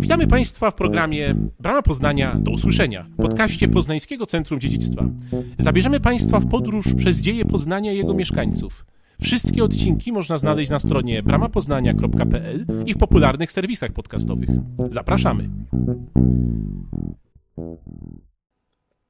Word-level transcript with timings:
Witamy 0.00 0.26
Państwa 0.26 0.70
w 0.70 0.74
programie 0.74 1.34
Brama 1.60 1.82
Poznania 1.82 2.36
do 2.38 2.50
usłyszenia, 2.50 3.06
podcaście 3.16 3.68
Poznańskiego 3.68 4.26
Centrum 4.26 4.60
Dziedzictwa. 4.60 5.04
Zabierzemy 5.58 6.00
Państwa 6.00 6.40
w 6.40 6.48
podróż 6.48 6.94
przez 6.94 7.18
dzieje 7.18 7.44
Poznania 7.44 7.92
i 7.92 7.96
jego 7.96 8.14
mieszkańców. 8.14 8.84
Wszystkie 9.22 9.64
odcinki 9.64 10.12
można 10.12 10.38
znaleźć 10.38 10.70
na 10.70 10.78
stronie 10.78 11.22
bramapoznania.pl 11.22 12.66
i 12.86 12.94
w 12.94 12.98
popularnych 12.98 13.52
serwisach 13.52 13.92
podcastowych. 13.92 14.48
Zapraszamy. 14.90 15.48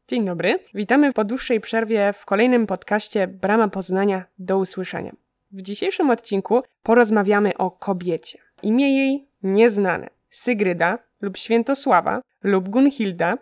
Dzień 0.09 0.25
dobry. 0.25 0.59
Witamy 0.75 1.13
po 1.13 1.25
dłuższej 1.25 1.61
przerwie 1.61 2.13
w 2.13 2.25
kolejnym 2.25 2.67
podcaście 2.67 3.27
Brama 3.27 3.69
Poznania 3.69 4.25
do 4.39 4.59
usłyszenia. 4.59 5.13
W 5.53 5.63
dzisiejszym 5.63 6.11
odcinku 6.11 6.63
porozmawiamy 6.83 7.57
o 7.57 7.71
kobiecie. 7.71 8.39
Imię 8.63 8.97
jej 8.97 9.27
nieznane. 9.43 10.20
Sygryda 10.31 10.99
lub 11.21 11.37
Świętosława 11.37 12.21
lub 12.43 12.69
Gunhilda, 12.69 13.39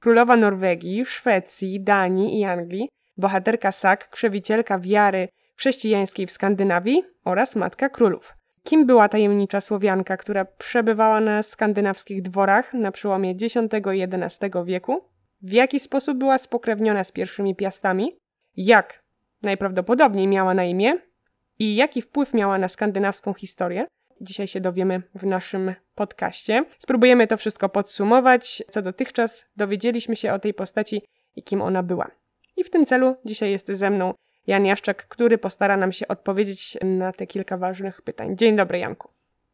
królowa 0.00 0.36
Norwegii, 0.36 1.06
Szwecji, 1.06 1.80
Danii 1.80 2.40
i 2.40 2.44
Anglii, 2.44 2.88
bohaterka 3.16 3.72
Sak, 3.72 4.10
krzewicielka 4.10 4.78
wiary 4.78 5.28
chrześcijańskiej 5.56 6.26
w 6.26 6.30
Skandynawii 6.30 7.04
oraz 7.24 7.56
matka 7.56 7.88
królów. 7.88 8.34
Kim 8.62 8.86
była 8.86 9.08
tajemnicza 9.08 9.60
Słowianka, 9.60 10.16
która 10.16 10.44
przebywała 10.44 11.20
na 11.20 11.42
skandynawskich 11.42 12.22
dworach 12.22 12.74
na 12.74 12.92
przełomie 12.92 13.30
X 13.30 13.54
i 13.94 14.02
XI 14.02 14.46
wieku? 14.64 15.00
W 15.42 15.52
jaki 15.52 15.80
sposób 15.80 16.18
była 16.18 16.38
spokrewniona 16.38 17.04
z 17.04 17.12
pierwszymi 17.12 17.56
piastami? 17.56 18.18
Jak 18.56 19.02
najprawdopodobniej 19.42 20.28
miała 20.28 20.54
na 20.54 20.64
imię? 20.64 20.98
I 21.58 21.76
jaki 21.76 22.02
wpływ 22.02 22.34
miała 22.34 22.58
na 22.58 22.68
skandynawską 22.68 23.34
historię? 23.34 23.86
Dzisiaj 24.20 24.48
się 24.48 24.60
dowiemy 24.60 25.02
w 25.14 25.26
naszym 25.26 25.74
podcaście. 25.94 26.64
Spróbujemy 26.78 27.26
to 27.26 27.36
wszystko 27.36 27.68
podsumować, 27.68 28.62
co 28.70 28.82
dotychczas 28.82 29.46
dowiedzieliśmy 29.56 30.16
się 30.16 30.32
o 30.32 30.38
tej 30.38 30.54
postaci 30.54 31.02
i 31.36 31.42
kim 31.42 31.62
ona 31.62 31.82
była. 31.82 32.10
I 32.56 32.64
w 32.64 32.70
tym 32.70 32.86
celu 32.86 33.16
dzisiaj 33.24 33.50
jest 33.50 33.68
ze 33.68 33.90
mną 33.90 34.12
Jan 34.46 34.66
Jaszczak, 34.66 35.08
który 35.08 35.38
postara 35.38 35.76
nam 35.76 35.92
się 35.92 36.08
odpowiedzieć 36.08 36.78
na 36.84 37.12
te 37.12 37.26
kilka 37.26 37.56
ważnych 37.56 38.02
pytań. 38.02 38.36
Dzień 38.36 38.56
dobry, 38.56 38.78
Janku. 38.78 39.08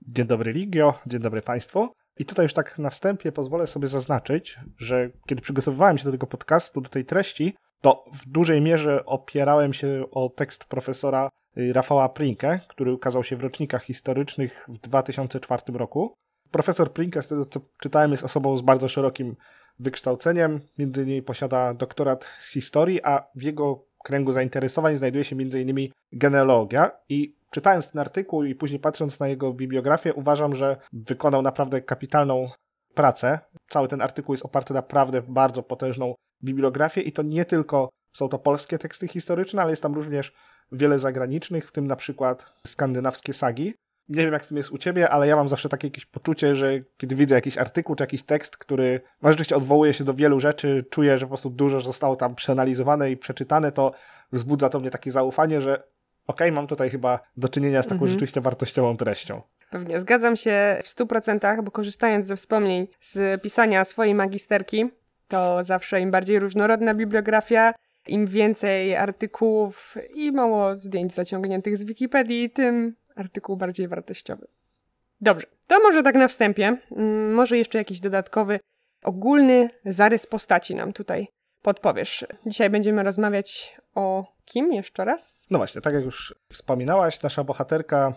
Dzień 0.08 0.27
dobry, 0.27 0.52
Ligio. 0.52 0.94
Dzień 1.06 1.20
dobry 1.20 1.42
Państwu. 1.42 1.88
I 2.19 2.24
tutaj 2.24 2.44
już 2.44 2.52
tak 2.52 2.78
na 2.78 2.91
wstępie 2.91 3.32
pozwolę 3.32 3.66
sobie 3.66 3.88
zaznaczyć, 3.88 4.58
że 4.78 5.10
kiedy 5.26 5.42
przygotowywałem 5.42 5.98
się 5.98 6.04
do 6.04 6.10
tego 6.10 6.26
podcastu, 6.26 6.80
do 6.80 6.88
tej 6.88 7.04
treści, 7.04 7.54
to 7.80 8.04
w 8.12 8.28
dużej 8.28 8.60
mierze 8.60 9.04
opierałem 9.04 9.72
się 9.72 10.04
o 10.10 10.28
tekst 10.28 10.64
profesora 10.64 11.28
Rafała 11.56 12.08
Prinkę, 12.08 12.61
który 12.69 12.92
ukazał 12.92 13.25
się 13.25 13.36
w 13.36 13.42
rocznikach 13.42 13.84
historycznych 13.84 14.67
w 14.69 14.78
2004 14.78 15.62
roku. 15.75 16.14
Profesor 16.50 16.92
Prinkę, 16.92 17.22
z 17.22 17.28
tego 17.28 17.47
co 17.47 17.61
czytałem, 17.81 18.11
jest 18.11 18.25
osobą 18.25 18.56
z 18.56 18.62
bardzo 18.62 18.89
szerokim 18.89 19.36
wykształceniem, 19.78 20.61
między 20.78 21.03
innymi 21.03 21.22
posiada 21.22 21.75
doktorat 21.75 22.25
z 22.39 22.53
historii, 22.53 23.03
a 23.03 23.27
w 23.34 23.42
jego 23.42 23.84
kręgu 24.05 24.33
zainteresowań 24.33 24.97
znajduje 24.97 25.25
się 25.25 25.36
m.in. 25.36 25.89
genealogia 26.12 26.91
i 27.09 27.36
czytając 27.50 27.91
ten 27.91 28.00
artykuł 28.00 28.44
i 28.44 28.55
później 28.55 28.81
patrząc 28.81 29.20
na 29.20 29.28
jego 29.28 29.53
bibliografię, 29.53 30.14
uważam, 30.14 30.55
że 30.55 30.77
wykonał 30.92 31.42
naprawdę 31.42 31.83
kapitalną 31.83 32.50
pracę. 32.94 33.39
Cały 33.69 33.89
ten 33.89 34.03
artykuł 34.03 34.33
jest 34.33 34.44
oparty 34.44 34.75
na 34.75 34.81
naprawdę 34.81 35.22
bardzo 35.22 35.62
potężną 35.62 36.14
bibliografię 36.44 37.00
i 37.00 37.12
to 37.12 37.22
nie 37.22 37.44
tylko 37.44 37.89
są 38.12 38.28
to 38.28 38.39
polskie 38.39 38.78
teksty 38.78 39.09
historyczne, 39.09 39.62
ale 39.62 39.70
jest 39.70 39.83
tam 39.83 39.94
również 39.94 40.33
wiele 40.73 40.98
zagranicznych, 40.98 41.69
w 41.69 41.73
tym 41.73 41.87
na 41.87 41.97
przykład 41.97 42.53
skandynawskie 42.67 43.34
sagi. 43.34 43.75
Nie 44.09 44.23
wiem, 44.23 44.33
jak 44.33 44.45
z 44.45 44.48
tym 44.48 44.56
jest 44.56 44.70
u 44.70 44.78
ciebie, 44.78 45.11
ale 45.11 45.28
ja 45.28 45.37
mam 45.37 45.48
zawsze 45.48 45.69
takie 45.69 45.87
jakieś 45.87 46.06
poczucie, 46.06 46.56
że 46.56 46.81
kiedy 46.97 47.15
widzę 47.17 47.34
jakiś 47.34 47.59
artykuł 47.59 47.97
czy 47.97 48.03
jakiś 48.03 48.23
tekst, 48.23 48.56
który 48.56 49.00
no, 49.23 49.28
rzeczywiście 49.28 49.56
odwołuje 49.56 49.95
się 49.95 50.05
do 50.05 50.15
wielu 50.15 50.41
rzeczy, 50.41 50.84
czuję, 50.91 51.19
że 51.19 51.27
po 51.27 51.28
prostu 51.28 51.50
dużo 51.50 51.81
zostało 51.81 52.17
tam 52.17 52.34
przeanalizowane 52.34 53.11
i 53.11 53.16
przeczytane, 53.16 53.72
to 53.72 53.93
wzbudza 54.32 54.69
to 54.69 54.81
mnie 54.81 54.91
takie 54.91 55.11
zaufanie, 55.11 55.61
że 55.61 55.75
okej, 55.75 55.87
okay, 56.27 56.53
mam 56.53 56.66
tutaj 56.66 56.91
chyba 56.91 57.21
do 57.37 57.49
czynienia 57.49 57.82
z 57.82 57.87
taką 57.87 57.94
mhm. 57.94 58.11
rzeczywiście 58.11 58.41
wartościową 58.41 58.97
treścią. 58.97 59.43
Pewnie, 59.71 60.00
zgadzam 60.00 60.37
się 60.37 60.81
w 60.84 60.88
100%, 60.88 61.62
bo 61.62 61.71
korzystając 61.71 62.27
ze 62.27 62.37
wspomnień 62.37 62.87
z 63.00 63.43
pisania 63.43 63.84
swojej 63.84 64.15
magisterki, 64.15 64.91
to 65.28 65.65
zawsze 65.65 66.00
im 66.00 66.11
bardziej 66.11 66.38
różnorodna 66.38 66.94
bibliografia, 66.94 67.75
im 68.06 68.26
więcej 68.26 68.96
artykułów 68.96 69.96
i 70.14 70.32
mało 70.32 70.78
zdjęć 70.78 71.14
zaciągniętych 71.14 71.78
z 71.78 71.84
Wikipedii, 71.84 72.50
tym 72.50 72.96
artykuł 73.16 73.56
bardziej 73.56 73.88
wartościowy. 73.88 74.46
Dobrze, 75.20 75.46
to 75.68 75.80
może 75.80 76.02
tak 76.02 76.14
na 76.14 76.28
wstępie. 76.28 76.76
Mm, 76.96 77.34
może 77.34 77.58
jeszcze 77.58 77.78
jakiś 77.78 78.00
dodatkowy, 78.00 78.60
ogólny 79.02 79.70
zarys 79.84 80.26
postaci 80.26 80.74
nam 80.74 80.92
tutaj 80.92 81.28
podpowiesz. 81.62 82.26
Dzisiaj 82.46 82.70
będziemy 82.70 83.02
rozmawiać 83.02 83.76
o 83.94 84.24
kim 84.44 84.72
jeszcze 84.72 85.04
raz? 85.04 85.36
No 85.50 85.58
właśnie, 85.58 85.80
tak 85.80 85.94
jak 85.94 86.04
już 86.04 86.34
wspominałaś, 86.52 87.22
nasza 87.22 87.44
bohaterka 87.44 88.12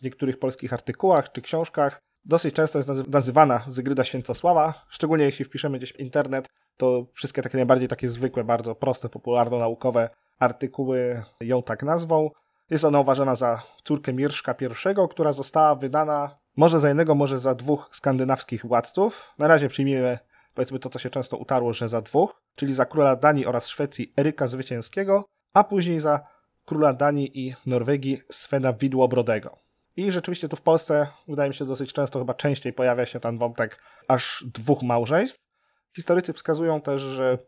w 0.00 0.02
niektórych 0.02 0.38
polskich 0.38 0.72
artykułach 0.72 1.32
czy 1.32 1.42
książkach 1.42 2.00
dosyć 2.24 2.54
często 2.54 2.78
jest 2.78 2.88
nazywana 3.08 3.64
Zygryda 3.66 4.04
Świętosława, 4.04 4.86
szczególnie 4.88 5.24
jeśli 5.24 5.44
wpiszemy 5.44 5.78
gdzieś 5.78 5.92
w 5.92 6.00
internet, 6.00 6.48
to 6.80 7.06
wszystkie 7.12 7.42
takie 7.42 7.56
najbardziej 7.56 7.88
takie 7.88 8.08
zwykłe, 8.08 8.44
bardzo 8.44 8.74
proste, 8.74 9.08
popularno-naukowe 9.08 10.10
artykuły 10.38 11.22
ją 11.40 11.62
tak 11.62 11.82
nazwą. 11.82 12.30
Jest 12.70 12.84
ona 12.84 13.00
uważana 13.00 13.34
za 13.34 13.62
córkę 13.84 14.12
Mirszka 14.12 14.54
I, 14.62 15.08
która 15.10 15.32
została 15.32 15.74
wydana 15.74 16.38
może 16.56 16.80
za 16.80 16.88
jednego, 16.88 17.14
może 17.14 17.40
za 17.40 17.54
dwóch 17.54 17.88
skandynawskich 17.92 18.66
władców. 18.66 19.34
Na 19.38 19.48
razie 19.48 19.68
przyjmijmy 19.68 20.18
powiedzmy 20.54 20.78
to, 20.78 20.90
co 20.90 20.98
się 20.98 21.10
często 21.10 21.36
utarło, 21.36 21.72
że 21.72 21.88
za 21.88 22.00
dwóch, 22.00 22.42
czyli 22.54 22.74
za 22.74 22.84
króla 22.86 23.16
Danii 23.16 23.46
oraz 23.46 23.68
Szwecji 23.68 24.12
Eryka 24.16 24.46
Zwycięskiego, 24.46 25.24
a 25.54 25.64
później 25.64 26.00
za 26.00 26.20
króla 26.64 26.92
Danii 26.92 27.46
i 27.46 27.54
Norwegii 27.66 28.20
Svena 28.30 28.72
Widłobrodego. 28.72 29.56
I 29.96 30.12
rzeczywiście 30.12 30.48
tu 30.48 30.56
w 30.56 30.62
Polsce, 30.62 31.06
wydaje 31.28 31.48
mi 31.48 31.54
się, 31.54 31.64
dosyć 31.64 31.92
często, 31.92 32.18
chyba 32.18 32.34
częściej 32.34 32.72
pojawia 32.72 33.06
się 33.06 33.20
ten 33.20 33.38
wątek 33.38 33.80
aż 34.08 34.44
dwóch 34.54 34.82
małżeństw. 34.82 35.49
Historycy 35.96 36.32
wskazują 36.32 36.80
też, 36.80 37.00
że 37.00 37.38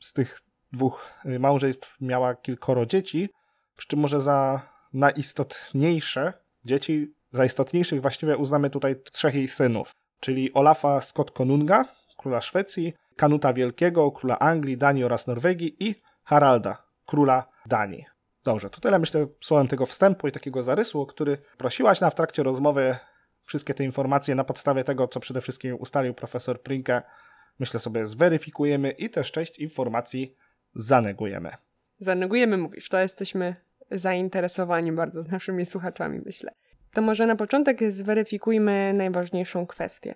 z 0.00 0.12
tych 0.12 0.40
dwóch 0.72 1.10
małżeństw 1.24 1.96
miała 2.00 2.34
kilkoro 2.34 2.86
dzieci, 2.86 3.28
przy 3.76 3.88
czym 3.88 3.98
może 3.98 4.20
za 4.20 4.62
najistotniejsze 4.92 6.32
dzieci, 6.64 7.14
za 7.32 7.44
istotniejszych 7.44 8.02
właściwie 8.02 8.36
uznamy 8.36 8.70
tutaj 8.70 8.96
trzech 9.12 9.34
jej 9.34 9.48
synów, 9.48 9.92
czyli 10.20 10.52
Olafa 10.52 11.00
Scott 11.00 11.30
Konunga, 11.30 11.84
króla 12.16 12.40
Szwecji, 12.40 12.94
Kanuta 13.16 13.52
Wielkiego, 13.52 14.12
króla 14.12 14.38
Anglii, 14.38 14.76
Danii 14.76 15.04
oraz 15.04 15.26
Norwegii 15.26 15.88
i 15.88 15.94
Haralda, 16.24 16.82
króla 17.06 17.48
Danii. 17.66 18.04
Dobrze, 18.44 18.70
to 18.70 18.80
tyle 18.80 18.98
myślę 18.98 19.26
słowem 19.40 19.68
tego 19.68 19.86
wstępu 19.86 20.28
i 20.28 20.32
takiego 20.32 20.62
zarysu, 20.62 21.06
który 21.06 21.38
prosiłaś 21.58 22.00
na 22.00 22.10
w 22.10 22.14
trakcie 22.14 22.42
rozmowy. 22.42 22.96
Wszystkie 23.44 23.74
te 23.74 23.84
informacje 23.84 24.34
na 24.34 24.44
podstawie 24.44 24.84
tego, 24.84 25.08
co 25.08 25.20
przede 25.20 25.40
wszystkim 25.40 25.76
ustalił 25.80 26.14
profesor 26.14 26.62
Prinke, 26.62 27.02
myślę 27.58 27.80
sobie 27.80 28.06
zweryfikujemy 28.06 28.90
i 28.90 29.10
też 29.10 29.32
część 29.32 29.58
informacji 29.58 30.34
zanegujemy. 30.74 31.50
Zanegujemy, 31.98 32.56
mówisz, 32.56 32.88
to 32.88 32.98
jesteśmy 32.98 33.56
zainteresowani 33.90 34.92
bardzo 34.92 35.22
z 35.22 35.28
naszymi 35.28 35.66
słuchaczami, 35.66 36.20
myślę. 36.24 36.50
To 36.92 37.02
może 37.02 37.26
na 37.26 37.36
początek 37.36 37.92
zweryfikujmy 37.92 38.92
najważniejszą 38.94 39.66
kwestię. 39.66 40.14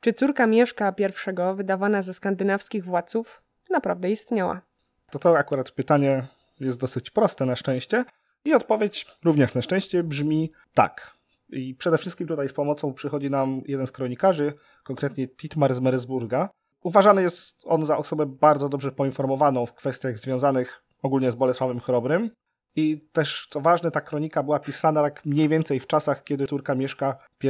Czy 0.00 0.12
córka 0.12 0.46
Mieszka 0.46 0.94
I, 0.98 1.56
wydawana 1.56 2.02
ze 2.02 2.14
skandynawskich 2.14 2.84
władców, 2.84 3.42
naprawdę 3.70 4.10
istniała? 4.10 4.60
To 5.10 5.18
to 5.18 5.38
akurat 5.38 5.70
pytanie 5.70 6.26
jest 6.60 6.80
dosyć 6.80 7.10
proste 7.10 7.46
na 7.46 7.56
szczęście 7.56 8.04
i 8.44 8.54
odpowiedź 8.54 9.06
również 9.24 9.54
na 9.54 9.62
szczęście 9.62 10.02
brzmi 10.02 10.52
tak. 10.74 11.16
I 11.48 11.74
przede 11.74 11.98
wszystkim 11.98 12.26
tutaj 12.26 12.48
z 12.48 12.52
pomocą 12.52 12.94
przychodzi 12.94 13.30
nam 13.30 13.62
jeden 13.66 13.86
z 13.86 13.92
kronikarzy, 13.92 14.52
konkretnie 14.84 15.28
Titmar 15.28 15.74
z 15.74 15.80
Meresburga. 15.80 16.48
Uważany 16.82 17.22
jest 17.22 17.56
on 17.64 17.86
za 17.86 17.98
osobę 17.98 18.26
bardzo 18.26 18.68
dobrze 18.68 18.92
poinformowaną 18.92 19.66
w 19.66 19.74
kwestiach 19.74 20.18
związanych 20.18 20.82
ogólnie 21.02 21.30
z 21.30 21.34
Bolesławem 21.34 21.80
Chrobrym. 21.80 22.30
I 22.76 23.08
też, 23.12 23.46
co 23.50 23.60
ważne, 23.60 23.90
ta 23.90 24.00
kronika 24.00 24.42
była 24.42 24.58
pisana 24.58 25.02
tak 25.02 25.24
mniej 25.26 25.48
więcej 25.48 25.80
w 25.80 25.86
czasach, 25.86 26.24
kiedy 26.24 26.46
córka 26.46 26.74
Mieszka 26.74 27.16
I 27.44 27.48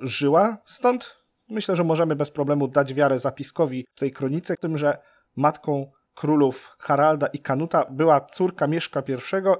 żyła. 0.00 0.58
Stąd 0.64 1.16
myślę, 1.48 1.76
że 1.76 1.84
możemy 1.84 2.16
bez 2.16 2.30
problemu 2.30 2.68
dać 2.68 2.94
wiarę 2.94 3.18
zapiskowi 3.18 3.86
w 3.94 4.00
tej 4.00 4.12
kronice, 4.12 4.56
tym, 4.56 4.78
że 4.78 4.98
matką 5.36 5.90
królów 6.14 6.76
Haralda 6.78 7.26
i 7.26 7.38
Kanuta 7.38 7.84
była 7.90 8.20
córka 8.20 8.66
Mieszka 8.66 9.02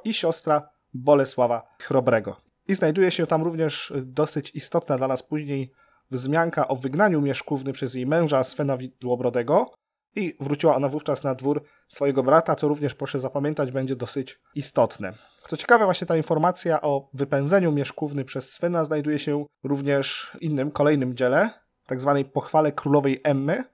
I 0.04 0.08
i 0.08 0.14
siostra 0.14 0.68
Bolesława 0.94 1.74
Chrobrego. 1.82 2.36
I 2.68 2.74
znajduje 2.74 3.10
się 3.10 3.26
tam 3.26 3.42
również 3.42 3.92
dosyć 4.02 4.54
istotna 4.54 4.98
dla 4.98 5.08
nas 5.08 5.22
później 5.22 5.72
wzmianka 6.10 6.68
o 6.68 6.76
wygnaniu 6.76 7.20
Mieszkówny 7.20 7.72
przez 7.72 7.94
jej 7.94 8.06
męża 8.06 8.44
Svena 8.44 8.76
Widłobrodego 8.76 9.70
i 10.16 10.36
wróciła 10.40 10.76
ona 10.76 10.88
wówczas 10.88 11.24
na 11.24 11.34
dwór 11.34 11.64
swojego 11.88 12.22
brata, 12.22 12.54
co 12.54 12.68
również 12.68 12.94
proszę 12.94 13.20
zapamiętać 13.20 13.72
będzie 13.72 13.96
dosyć 13.96 14.40
istotne. 14.54 15.12
Co 15.48 15.56
ciekawe, 15.56 15.84
właśnie 15.84 16.06
ta 16.06 16.16
informacja 16.16 16.80
o 16.80 17.08
wypędzeniu 17.14 17.72
Mieszkówny 17.72 18.24
przez 18.24 18.52
Svena 18.52 18.84
znajduje 18.84 19.18
się 19.18 19.46
również 19.64 20.32
w 20.34 20.42
innym, 20.42 20.70
kolejnym 20.70 21.16
dziele, 21.16 21.50
tak 21.86 22.00
zwanej 22.00 22.24
pochwale 22.24 22.72
królowej 22.72 23.20
Emmy, 23.24 23.64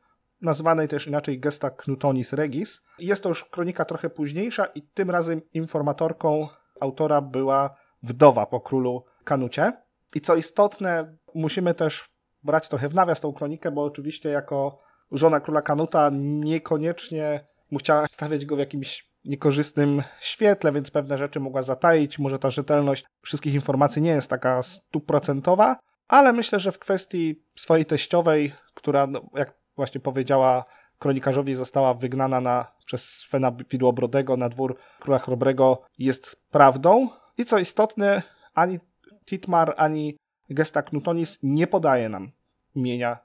nazywanej 0.40 0.88
też 0.88 1.06
inaczej 1.06 1.40
Gesta 1.40 1.70
Knutonis 1.70 2.32
Regis. 2.32 2.84
Jest 2.98 3.22
to 3.22 3.28
już 3.28 3.44
kronika 3.44 3.84
trochę 3.84 4.10
późniejsza 4.10 4.64
i 4.64 4.82
tym 4.82 5.10
razem 5.10 5.40
informatorką 5.52 6.48
autora 6.80 7.20
była 7.20 7.76
wdowa 8.02 8.46
po 8.46 8.60
królu 8.60 9.04
Kanucie. 9.25 9.72
I 10.14 10.20
co 10.20 10.37
istotne, 10.37 11.16
musimy 11.34 11.75
też 11.75 12.04
brać 12.44 12.69
trochę 12.69 12.88
w 12.88 12.94
nawias 12.94 13.20
tą 13.20 13.32
kronikę, 13.32 13.70
bo 13.70 13.85
oczywiście 13.85 14.29
jako 14.29 14.79
żona 15.12 15.41
króla 15.41 15.62
Kanuta 15.62 16.11
niekoniecznie 16.12 17.44
chciała 17.79 18.06
stawiać 18.06 18.46
go 18.46 18.56
w 18.56 18.58
jakimś 18.58 19.11
niekorzystnym 19.25 20.02
świetle, 20.20 20.73
więc 20.73 20.91
pewne 20.91 21.19
rzeczy 21.19 21.41
mogła 21.41 21.62
zataić. 21.62 22.19
Może 22.19 22.38
ta 22.38 22.50
rzetelność 22.50 23.05
wszystkich 23.23 23.55
informacji 23.55 24.02
nie 24.02 24.11
jest 24.11 24.31
taka 24.31 24.62
stuprocentowa, 24.62 25.76
ale 26.08 26.32
myślę, 26.32 26.61
że 26.61 26.73
w 26.73 26.79
kwestii 26.79 27.43
swojej 27.56 27.87
teściowej, 27.87 28.52
która, 28.75 29.06
no, 29.06 29.20
jak 29.35 29.55
właśnie 29.76 30.00
powiedziała 30.00 30.64
kronikarzowi, 30.99 31.55
została 31.55 31.94
wygnana 31.94 32.40
na, 32.40 32.67
przez 32.87 33.11
Svena 33.11 33.52
Widłobrodego 33.70 34.37
na 34.37 34.49
dwór 34.49 34.76
króla 35.00 35.19
Chrobrego, 35.19 35.82
jest 35.99 36.37
prawdą. 36.50 37.08
I 37.38 37.44
co 37.44 37.58
istotne, 37.58 38.23
ani 38.55 38.79
Titmar, 39.26 39.75
ani 39.76 40.17
Gesta 40.50 40.82
Knutonis 40.82 41.38
nie 41.43 41.67
podaje 41.67 42.08
nam 42.08 42.31
imienia 42.75 43.19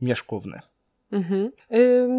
Mieszkówny. 0.00 0.60
Mhm. 1.12 1.50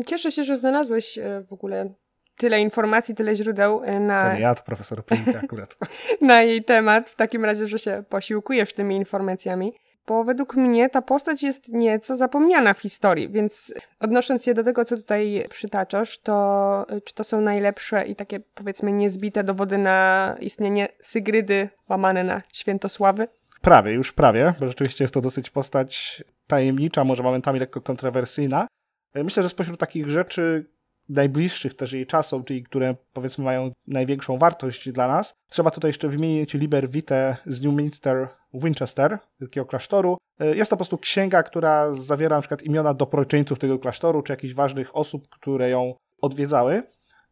Cieszę 0.06 0.32
się, 0.32 0.44
że 0.44 0.58
znalazłeś 0.58 1.18
e, 1.18 1.42
w 1.48 1.54
ogóle 1.54 1.94
tyle 2.38 2.62
informacji, 2.62 3.16
tyle 3.16 3.36
źródeł 3.36 3.84
e, 3.84 4.00
na... 4.00 4.22
To 4.22 4.34
nie 4.34 4.42
ja, 4.42 4.56
to 4.56 4.64
profesor 4.64 5.06
Plinka 5.06 5.40
akurat. 5.44 5.78
na 6.22 6.42
jej 6.42 6.64
temat, 6.64 7.10
w 7.10 7.16
takim 7.16 7.46
razie, 7.46 7.68
że 7.68 7.80
się 7.80 8.04
posiłkujesz 8.10 8.74
tymi 8.74 8.96
informacjami. 8.96 9.74
Bo 10.08 10.24
według 10.24 10.56
mnie 10.56 10.90
ta 10.90 11.02
postać 11.02 11.44
jest 11.44 11.74
nieco 11.74 12.16
zapomniana 12.16 12.74
w 12.74 12.80
historii, 12.80 13.30
więc 13.30 13.74
odnosząc 14.00 14.44
się 14.44 14.54
do 14.54 14.64
tego, 14.64 14.86
co 14.86 14.98
tutaj 14.98 15.46
przytaczasz, 15.50 16.18
to 16.18 16.86
e, 16.90 17.02
czy 17.02 17.14
to 17.14 17.24
są 17.24 17.42
najlepsze 17.42 18.06
i 18.06 18.16
takie 18.16 18.40
powiedzmy 18.40 18.92
niezbite 18.92 19.44
dowody 19.44 19.78
na 19.78 20.36
istnienie 20.40 20.88
Sygrydy 21.00 21.70
łamane 21.90 22.24
na 22.24 22.42
Świętosławy? 22.54 23.28
Prawie, 23.64 23.92
już 23.92 24.12
prawie, 24.12 24.54
bo 24.60 24.68
rzeczywiście 24.68 25.04
jest 25.04 25.14
to 25.14 25.22
dosyć 25.22 25.50
postać 25.50 26.24
tajemnicza, 26.48 27.04
może 27.04 27.24
momentami 27.24 27.60
lekko 27.60 27.82
kontrowersyjna. 27.82 28.68
E, 29.14 29.24
myślę, 29.24 29.44
że 29.44 29.50
spośród 29.50 29.80
takich 29.80 30.08
rzeczy 30.08 30.66
najbliższych 31.10 31.74
też 31.74 31.94
jej 31.94 32.08
czasom, 32.08 32.44
czyli 32.44 32.64
które 32.64 32.96
powiedzmy 33.14 33.44
mają 33.44 33.72
największą 33.88 34.38
wartość 34.38 34.92
dla 34.92 35.08
nas, 35.08 35.34
trzeba 35.50 35.72
tutaj 35.72 35.90
jeszcze 35.90 36.10
wymienić 36.10 36.54
Liber 36.54 36.90
Vitae 36.90 37.36
z 37.46 37.62
Newminster 37.62 38.28
Winchester, 38.54 39.18
wielkiego 39.40 39.66
klasztoru. 39.66 40.18
E, 40.40 40.56
jest 40.56 40.70
to 40.70 40.76
po 40.76 40.80
prostu 40.80 40.98
księga, 40.98 41.44
która 41.44 41.96
zawiera 41.96 42.36
na 42.36 42.42
przykład 42.42 42.62
imiona 42.62 42.94
doproczyńców 42.94 43.60
tego 43.60 43.80
klasztoru, 43.80 44.22
czy 44.22 44.34
jakichś 44.34 44.54
ważnych 44.54 44.96
osób, 44.96 45.30
które 45.30 45.70
ją 45.70 45.94
odwiedzały. 46.22 46.84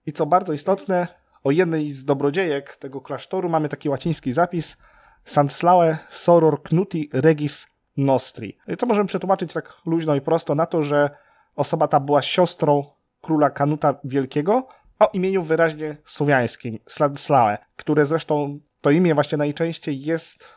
I 0.06 0.14
co 0.14 0.26
bardzo 0.26 0.54
istotne, 0.54 1.08
o 1.44 1.52
jednej 1.52 1.90
z 1.90 2.06
dobrodziejek 2.06 2.76
tego 2.76 3.02
klasztoru 3.02 3.50
mamy 3.50 3.70
taki 3.70 3.90
łaciński 3.90 4.34
zapis 4.34 4.78
Sanslaue 5.26 5.98
soror 6.10 6.64
knuti 6.64 7.10
regis 7.14 7.68
nostri. 7.98 8.58
I 8.68 8.78
to 8.78 8.86
możemy 8.86 9.08
przetłumaczyć 9.08 9.54
tak 9.54 9.74
luźno 9.86 10.16
i 10.16 10.22
prosto 10.22 10.56
na 10.56 10.66
to, 10.66 10.84
że 10.84 11.10
osoba 11.56 11.88
ta 11.88 12.00
była 12.00 12.22
siostrą 12.22 12.86
króla 13.22 13.50
Kanuta 13.50 13.96
Wielkiego 14.04 14.68
o 15.00 15.10
imieniu 15.14 15.44
wyraźnie 15.44 15.98
słowiańskim, 16.06 16.80
Sladslaue, 16.88 17.58
które 17.76 18.06
zresztą 18.06 18.60
to 18.82 18.92
imię 18.92 19.14
właśnie 19.14 19.38
najczęściej 19.38 20.02
jest 20.02 20.48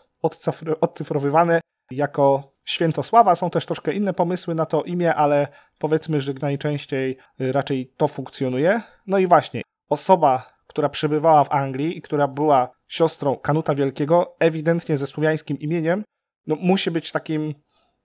odcyfrowywane 0.80 1.60
jako 1.90 2.52
Świętosława. 2.64 3.34
Są 3.34 3.50
też 3.50 3.66
troszkę 3.66 3.92
inne 3.92 4.14
pomysły 4.14 4.54
na 4.54 4.66
to 4.66 4.82
imię, 4.82 5.14
ale 5.14 5.48
powiedzmy, 5.78 6.20
że 6.20 6.32
najczęściej 6.42 7.18
raczej 7.38 7.92
to 7.96 8.08
funkcjonuje. 8.08 8.80
No 9.06 9.18
i 9.18 9.26
właśnie, 9.26 9.62
osoba, 9.88 10.53
która 10.74 10.88
przebywała 10.88 11.44
w 11.44 11.52
Anglii 11.52 11.98
i 11.98 12.02
która 12.02 12.28
była 12.28 12.68
siostrą 12.88 13.36
Kanuta 13.36 13.74
Wielkiego, 13.74 14.36
ewidentnie 14.38 14.96
ze 14.96 15.06
słowiańskim 15.06 15.58
imieniem, 15.58 16.04
no 16.46 16.56
musi 16.60 16.90
być 16.90 17.12
takim 17.12 17.54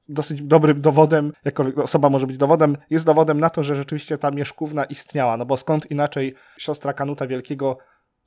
dosyć 0.10 0.42
dobrym 0.42 0.82
dowodem, 0.82 1.34
jako 1.46 1.66
osoba 1.84 2.10
może 2.10 2.28
być 2.28 2.38
dowodem, 2.38 2.78
jest 2.90 3.06
dowodem 3.06 3.40
na 3.40 3.50
to, 3.50 3.64
że 3.64 3.76
rzeczywiście 3.76 4.18
ta 4.18 4.32
mieszkówna 4.32 4.86
istniała, 4.86 5.38
no 5.38 5.46
bo 5.46 5.58
skąd 5.58 5.92
inaczej 5.92 6.36
siostra 6.58 6.94
Kanuta 6.94 7.28
Wielkiego, 7.28 7.78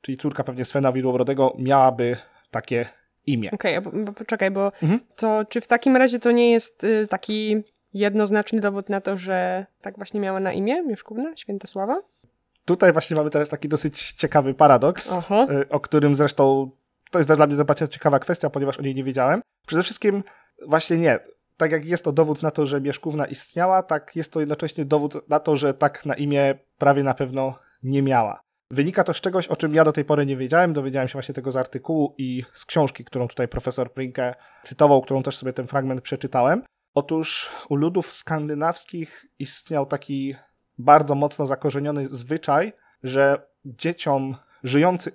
czyli 0.00 0.18
córka 0.18 0.44
pewnie 0.44 0.64
Svena 0.64 0.92
Widłobrodego, 0.92 1.56
miałaby 1.58 2.16
takie 2.50 2.86
imię. 3.26 3.50
Okej, 3.52 3.76
okay, 3.76 4.04
poczekaj, 4.14 4.50
bo 4.50 4.66
mhm. 4.82 5.00
to 5.16 5.44
czy 5.48 5.60
w 5.60 5.66
takim 5.66 5.96
razie 5.96 6.18
to 6.18 6.30
nie 6.30 6.50
jest 6.50 6.84
y, 6.84 7.08
taki 7.08 7.62
jednoznaczny 7.94 8.60
dowód 8.60 8.88
na 8.88 9.00
to, 9.00 9.16
że 9.16 9.66
tak 9.80 9.96
właśnie 9.96 10.20
miała 10.20 10.40
na 10.40 10.52
imię 10.52 10.82
Mieszkówna, 10.82 11.36
Świętosława? 11.36 12.02
Tutaj 12.64 12.92
właśnie 12.92 13.16
mamy 13.16 13.30
teraz 13.30 13.48
taki 13.48 13.68
dosyć 13.68 14.12
ciekawy 14.12 14.54
paradoks, 14.54 15.12
Aha. 15.12 15.46
Y, 15.50 15.68
o 15.68 15.80
którym 15.80 16.16
zresztą 16.16 16.70
to 17.10 17.18
jest 17.18 17.32
dla 17.32 17.46
mnie 17.46 17.64
bardzo 17.64 17.88
ciekawa 17.88 18.18
kwestia, 18.18 18.50
ponieważ 18.50 18.78
o 18.78 18.82
niej 18.82 18.94
nie 18.94 19.04
wiedziałem. 19.04 19.42
Przede 19.66 19.82
wszystkim 19.82 20.22
właśnie 20.66 20.98
nie 20.98 21.18
tak 21.56 21.72
jak 21.72 21.84
jest 21.84 22.04
to 22.04 22.12
dowód 22.12 22.42
na 22.42 22.50
to, 22.50 22.66
że 22.66 22.80
Mieszkówna 22.80 23.26
istniała, 23.26 23.82
tak 23.82 24.16
jest 24.16 24.32
to 24.32 24.40
jednocześnie 24.40 24.84
dowód 24.84 25.28
na 25.28 25.40
to, 25.40 25.56
że 25.56 25.74
tak 25.74 26.06
na 26.06 26.14
imię 26.14 26.54
prawie 26.78 27.02
na 27.02 27.14
pewno 27.14 27.58
nie 27.82 28.02
miała. 28.02 28.42
Wynika 28.70 29.04
to 29.04 29.14
z 29.14 29.20
czegoś, 29.20 29.48
o 29.48 29.56
czym 29.56 29.74
ja 29.74 29.84
do 29.84 29.92
tej 29.92 30.04
pory 30.04 30.26
nie 30.26 30.36
wiedziałem. 30.36 30.72
Dowiedziałem 30.72 31.08
się 31.08 31.12
właśnie 31.12 31.34
tego 31.34 31.52
z 31.52 31.56
artykułu 31.56 32.14
i 32.18 32.44
z 32.52 32.64
książki, 32.64 33.04
którą 33.04 33.28
tutaj 33.28 33.48
profesor 33.48 33.92
Prinke 33.92 34.34
cytował, 34.64 35.02
którą 35.02 35.22
też 35.22 35.36
sobie 35.36 35.52
ten 35.52 35.66
fragment 35.66 36.00
przeczytałem. 36.00 36.62
Otóż 36.94 37.50
u 37.68 37.76
ludów 37.76 38.12
skandynawskich 38.12 39.26
istniał 39.38 39.86
taki 39.86 40.34
bardzo 40.78 41.14
mocno 41.14 41.46
zakorzeniony 41.46 42.06
zwyczaj, 42.06 42.72
że 43.02 43.46
dzieciom 43.64 44.36
żyjący, 44.64 45.12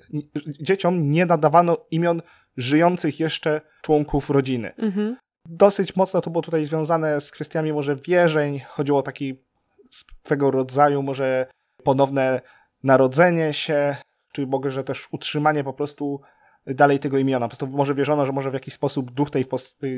dzieciom 0.62 1.12
nie 1.12 1.26
nadawano 1.26 1.78
imion 1.92 2.22
żyjących 2.58 3.20
jeszcze 3.20 3.62
członków 3.82 4.30
rodziny. 4.30 4.76
Mhm. 4.76 5.18
Dosyć 5.46 5.96
mocno 5.96 6.22
to 6.22 6.30
było 6.30 6.42
tutaj 6.42 6.66
związane 6.66 7.22
z 7.22 7.32
kwestiami 7.32 7.74
może 7.74 7.96
wierzeń. 7.96 8.60
Chodziło 8.60 9.00
o 9.00 9.04
taki 9.04 9.44
swego 9.90 10.52
rodzaju 10.52 11.04
może 11.04 11.48
ponowne 11.84 12.42
narodzenie 12.84 13.54
się, 13.54 13.96
czy 14.32 14.48
mogę, 14.48 14.72
że 14.72 14.84
też 14.84 15.08
utrzymanie 15.12 15.64
po 15.64 15.74
prostu 15.74 16.22
dalej 16.66 17.00
tego 17.00 17.18
imiona. 17.18 17.48
Po 17.48 17.58
prostu 17.58 17.78
może 17.78 17.96
wierzono, 17.96 18.26
że 18.26 18.32
może 18.32 18.52
w 18.52 18.54
jakiś 18.54 18.74
sposób 18.74 19.12
duch 19.12 19.30
tej 19.32 19.46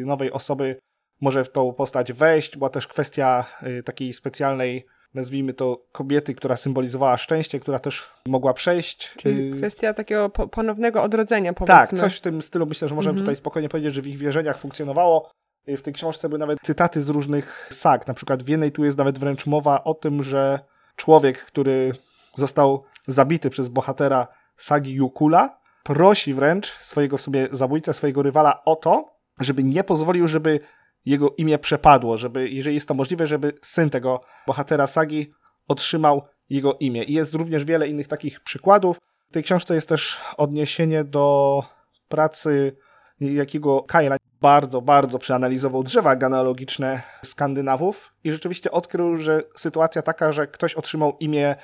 nowej 0.05 0.31
osoby 0.31 0.79
może 1.21 1.43
w 1.43 1.51
tą 1.51 1.73
postać 1.73 2.13
wejść. 2.13 2.57
Była 2.57 2.69
też 2.69 2.87
kwestia 2.87 3.45
y, 3.63 3.83
takiej 3.83 4.13
specjalnej, 4.13 4.85
nazwijmy 5.13 5.53
to, 5.53 5.85
kobiety, 5.91 6.35
która 6.35 6.57
symbolizowała 6.57 7.17
szczęście, 7.17 7.59
która 7.59 7.79
też 7.79 8.11
mogła 8.27 8.53
przejść. 8.53 9.13
Czyli 9.17 9.51
y, 9.51 9.57
kwestia 9.57 9.93
takiego 9.93 10.29
ponownego 10.29 11.03
odrodzenia, 11.03 11.53
powiedzmy. 11.53 11.75
Tak, 11.75 11.99
coś 11.99 12.17
w 12.17 12.21
tym 12.21 12.41
stylu 12.41 12.65
myślę, 12.65 12.89
że 12.89 12.95
możemy 12.95 13.11
mhm. 13.11 13.25
tutaj 13.25 13.35
spokojnie 13.35 13.69
powiedzieć, 13.69 13.93
że 13.93 14.01
w 14.01 14.07
ich 14.07 14.17
wierzeniach 14.17 14.57
funkcjonowało. 14.57 15.31
W 15.67 15.81
tej 15.81 15.93
książce 15.93 16.29
były 16.29 16.39
nawet 16.39 16.59
cytaty 16.63 17.01
z 17.01 17.09
różnych 17.09 17.67
sag. 17.71 18.07
Na 18.07 18.13
przykład 18.13 18.43
w 18.43 18.47
jednej 18.47 18.71
tu 18.71 18.85
jest 18.85 18.97
nawet 18.97 19.19
wręcz 19.19 19.45
mowa 19.45 19.83
o 19.83 19.93
tym, 19.93 20.23
że 20.23 20.59
człowiek, 20.95 21.45
który 21.45 21.91
został 22.35 22.83
zabity 23.07 23.49
przez 23.49 23.69
bohatera 23.69 24.27
sagi 24.57 24.93
Jukula, 24.93 25.59
prosi 25.83 26.33
wręcz 26.33 26.71
swojego 26.79 27.17
sobie 27.17 27.47
zabójcę, 27.51 27.93
swojego 27.93 28.23
rywala 28.23 28.63
o 28.65 28.75
to, 28.75 29.19
żeby 29.39 29.63
nie 29.63 29.83
pozwolił, 29.83 30.27
żeby 30.27 30.59
jego 31.05 31.29
imię 31.37 31.59
przepadło, 31.59 32.17
żeby, 32.17 32.49
jeżeli 32.49 32.75
jest 32.75 32.87
to 32.87 32.93
możliwe, 32.93 33.27
żeby 33.27 33.53
syn 33.61 33.89
tego 33.89 34.21
bohatera 34.47 34.87
sagi 34.87 35.31
otrzymał 35.67 36.21
jego 36.49 36.73
imię. 36.73 37.03
I 37.03 37.13
jest 37.13 37.33
również 37.33 37.65
wiele 37.65 37.87
innych 37.87 38.07
takich 38.07 38.39
przykładów. 38.39 38.97
W 39.29 39.33
tej 39.33 39.43
książce 39.43 39.75
jest 39.75 39.89
też 39.89 40.21
odniesienie 40.37 41.03
do 41.03 41.63
pracy 42.07 42.75
jakiego 43.19 43.83
Kajla 43.83 44.17
bardzo, 44.41 44.81
bardzo 44.81 45.19
przeanalizował 45.19 45.83
drzewa 45.83 46.15
genealogiczne 46.15 47.01
Skandynawów 47.23 48.13
i 48.23 48.31
rzeczywiście 48.31 48.71
odkrył, 48.71 49.17
że 49.17 49.41
sytuacja 49.55 50.01
taka, 50.01 50.31
że 50.31 50.47
ktoś 50.47 50.75
otrzymał 50.75 51.17
imię 51.19 51.55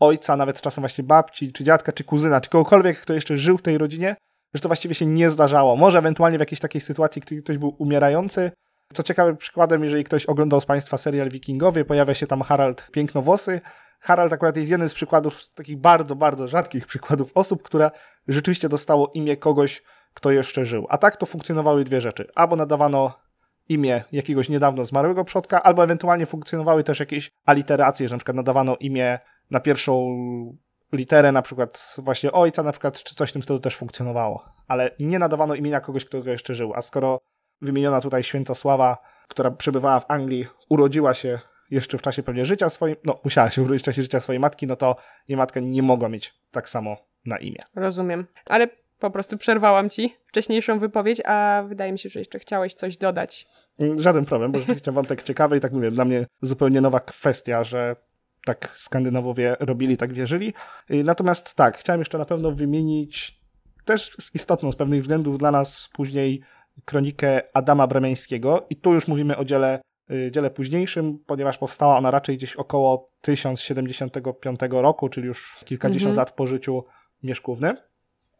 ojca, 0.00 0.36
nawet 0.36 0.60
czasem 0.60 0.82
właśnie 0.82 1.04
babci, 1.04 1.52
czy 1.52 1.64
dziadka, 1.64 1.92
czy 1.92 2.04
kuzyna, 2.04 2.40
czy 2.40 2.50
kogokolwiek, 2.50 3.00
kto 3.00 3.14
jeszcze 3.14 3.36
żył 3.36 3.58
w 3.58 3.62
tej 3.62 3.78
rodzinie, 3.78 4.16
że 4.54 4.60
to 4.60 4.68
właściwie 4.68 4.94
się 4.94 5.06
nie 5.06 5.30
zdarzało. 5.30 5.76
Może 5.76 5.98
ewentualnie 5.98 6.38
w 6.38 6.40
jakiejś 6.40 6.60
takiej 6.60 6.80
sytuacji, 6.80 7.22
kiedy 7.22 7.42
ktoś 7.42 7.58
był 7.58 7.74
umierający. 7.78 8.52
Co 8.92 9.02
ciekawe 9.02 9.36
przykładem, 9.36 9.84
jeżeli 9.84 10.04
ktoś 10.04 10.26
oglądał 10.26 10.60
z 10.60 10.66
Państwa 10.66 10.98
serial 10.98 11.28
Wikingowie, 11.28 11.84
pojawia 11.84 12.14
się 12.14 12.26
tam 12.26 12.42
Harald 12.42 12.90
Pięknowłosy. 12.92 13.60
Harald 14.00 14.32
akurat 14.32 14.56
jest 14.56 14.70
jednym 14.70 14.88
z 14.88 14.94
przykładów, 14.94 15.50
takich 15.54 15.78
bardzo, 15.78 16.16
bardzo 16.16 16.48
rzadkich 16.48 16.86
przykładów 16.86 17.30
osób, 17.34 17.62
która 17.62 17.90
rzeczywiście 18.28 18.68
dostało 18.68 19.10
imię 19.14 19.36
kogoś, 19.36 19.82
kto 20.14 20.30
jeszcze 20.30 20.64
żył. 20.64 20.86
A 20.88 20.98
tak 20.98 21.16
to 21.16 21.26
funkcjonowały 21.26 21.84
dwie 21.84 22.00
rzeczy. 22.00 22.30
Albo 22.34 22.56
nadawano 22.56 23.12
imię 23.68 24.04
jakiegoś 24.12 24.48
niedawno 24.48 24.84
zmarłego 24.84 25.24
przodka, 25.24 25.62
albo 25.62 25.84
ewentualnie 25.84 26.26
funkcjonowały 26.26 26.84
też 26.84 27.00
jakieś 27.00 27.30
aliteracje, 27.44 28.08
że 28.08 28.14
na 28.14 28.18
przykład 28.18 28.36
nadawano 28.36 28.76
imię 28.76 29.18
na 29.50 29.60
pierwszą 29.60 30.16
literę, 30.92 31.32
na 31.32 31.42
przykład 31.42 31.96
właśnie 31.98 32.32
ojca, 32.32 32.62
na 32.62 32.72
przykład, 32.72 33.02
czy 33.02 33.14
coś 33.14 33.30
w 33.30 33.32
tym 33.32 33.42
stylu 33.42 33.60
też 33.60 33.76
funkcjonowało. 33.76 34.44
Ale 34.68 34.90
nie 35.00 35.18
nadawano 35.18 35.54
imienia 35.54 35.80
kogoś, 35.80 36.04
kto 36.04 36.18
jeszcze 36.18 36.54
żył. 36.54 36.72
A 36.74 36.82
skoro 36.82 37.20
wymieniona 37.60 38.00
tutaj 38.00 38.22
Świętosława 38.22 39.10
która 39.30 39.50
przebywała 39.50 40.00
w 40.00 40.04
Anglii, 40.08 40.46
urodziła 40.68 41.14
się 41.14 41.38
jeszcze 41.70 41.98
w 41.98 42.02
czasie 42.02 42.22
pewnie 42.22 42.44
życia 42.44 42.68
swojej, 42.68 42.96
no 43.04 43.20
musiała 43.24 43.50
się 43.50 43.62
urodzić 43.62 43.82
w 43.82 43.84
czasie 43.84 44.02
życia 44.02 44.20
swojej 44.20 44.40
matki, 44.40 44.66
no 44.66 44.76
to 44.76 44.96
jej 45.28 45.36
matka 45.36 45.60
nie 45.60 45.82
mogła 45.82 46.08
mieć 46.08 46.34
tak 46.50 46.68
samo 46.68 46.96
na 47.26 47.38
imię. 47.38 47.58
Rozumiem. 47.74 48.26
Ale 48.46 48.68
po 48.98 49.10
prostu 49.10 49.38
przerwałam 49.38 49.90
ci 49.90 50.16
wcześniejszą 50.24 50.78
wypowiedź, 50.78 51.22
a 51.24 51.64
wydaje 51.68 51.92
mi 51.92 51.98
się, 51.98 52.08
że 52.08 52.18
jeszcze 52.18 52.38
chciałeś 52.38 52.74
coś 52.74 52.96
dodać. 52.96 53.46
Żaden 53.96 54.24
problem, 54.24 54.52
bo 54.52 54.58
rzeczywiście 54.58 54.92
wątek 54.92 55.22
ciekawy 55.22 55.56
i 55.56 55.60
tak 55.60 55.72
mówię, 55.72 55.90
dla 55.90 56.04
mnie 56.04 56.26
zupełnie 56.42 56.80
nowa 56.80 57.00
kwestia, 57.00 57.64
że 57.64 57.96
tak 58.46 58.72
Skandynawowie 58.74 59.56
robili, 59.60 59.96
tak 59.96 60.12
wierzyli. 60.12 60.54
Natomiast 60.90 61.54
tak, 61.54 61.78
chciałem 61.78 62.00
jeszcze 62.00 62.18
na 62.18 62.24
pewno 62.24 62.52
wymienić 62.52 63.40
też 63.84 64.16
istotną 64.34 64.72
z 64.72 64.76
pewnych 64.76 65.00
względów 65.00 65.38
dla 65.38 65.50
nas 65.50 65.88
później 65.92 66.42
kronikę 66.84 67.42
Adama 67.54 67.86
Bremeńskiego 67.86 68.66
i 68.70 68.76
tu 68.76 68.94
już 68.94 69.08
mówimy 69.08 69.36
o 69.36 69.44
dziele, 69.44 69.80
y, 70.10 70.30
dziele 70.32 70.50
późniejszym, 70.50 71.18
ponieważ 71.26 71.58
powstała 71.58 71.98
ona 71.98 72.10
raczej 72.10 72.36
gdzieś 72.36 72.56
około 72.56 73.10
1075 73.20 74.60
roku, 74.70 75.08
czyli 75.08 75.26
już 75.26 75.60
kilkadziesiąt 75.64 76.10
mhm. 76.10 76.18
lat 76.18 76.30
po 76.36 76.46
życiu 76.46 76.84
Mieszkówny. 77.22 77.76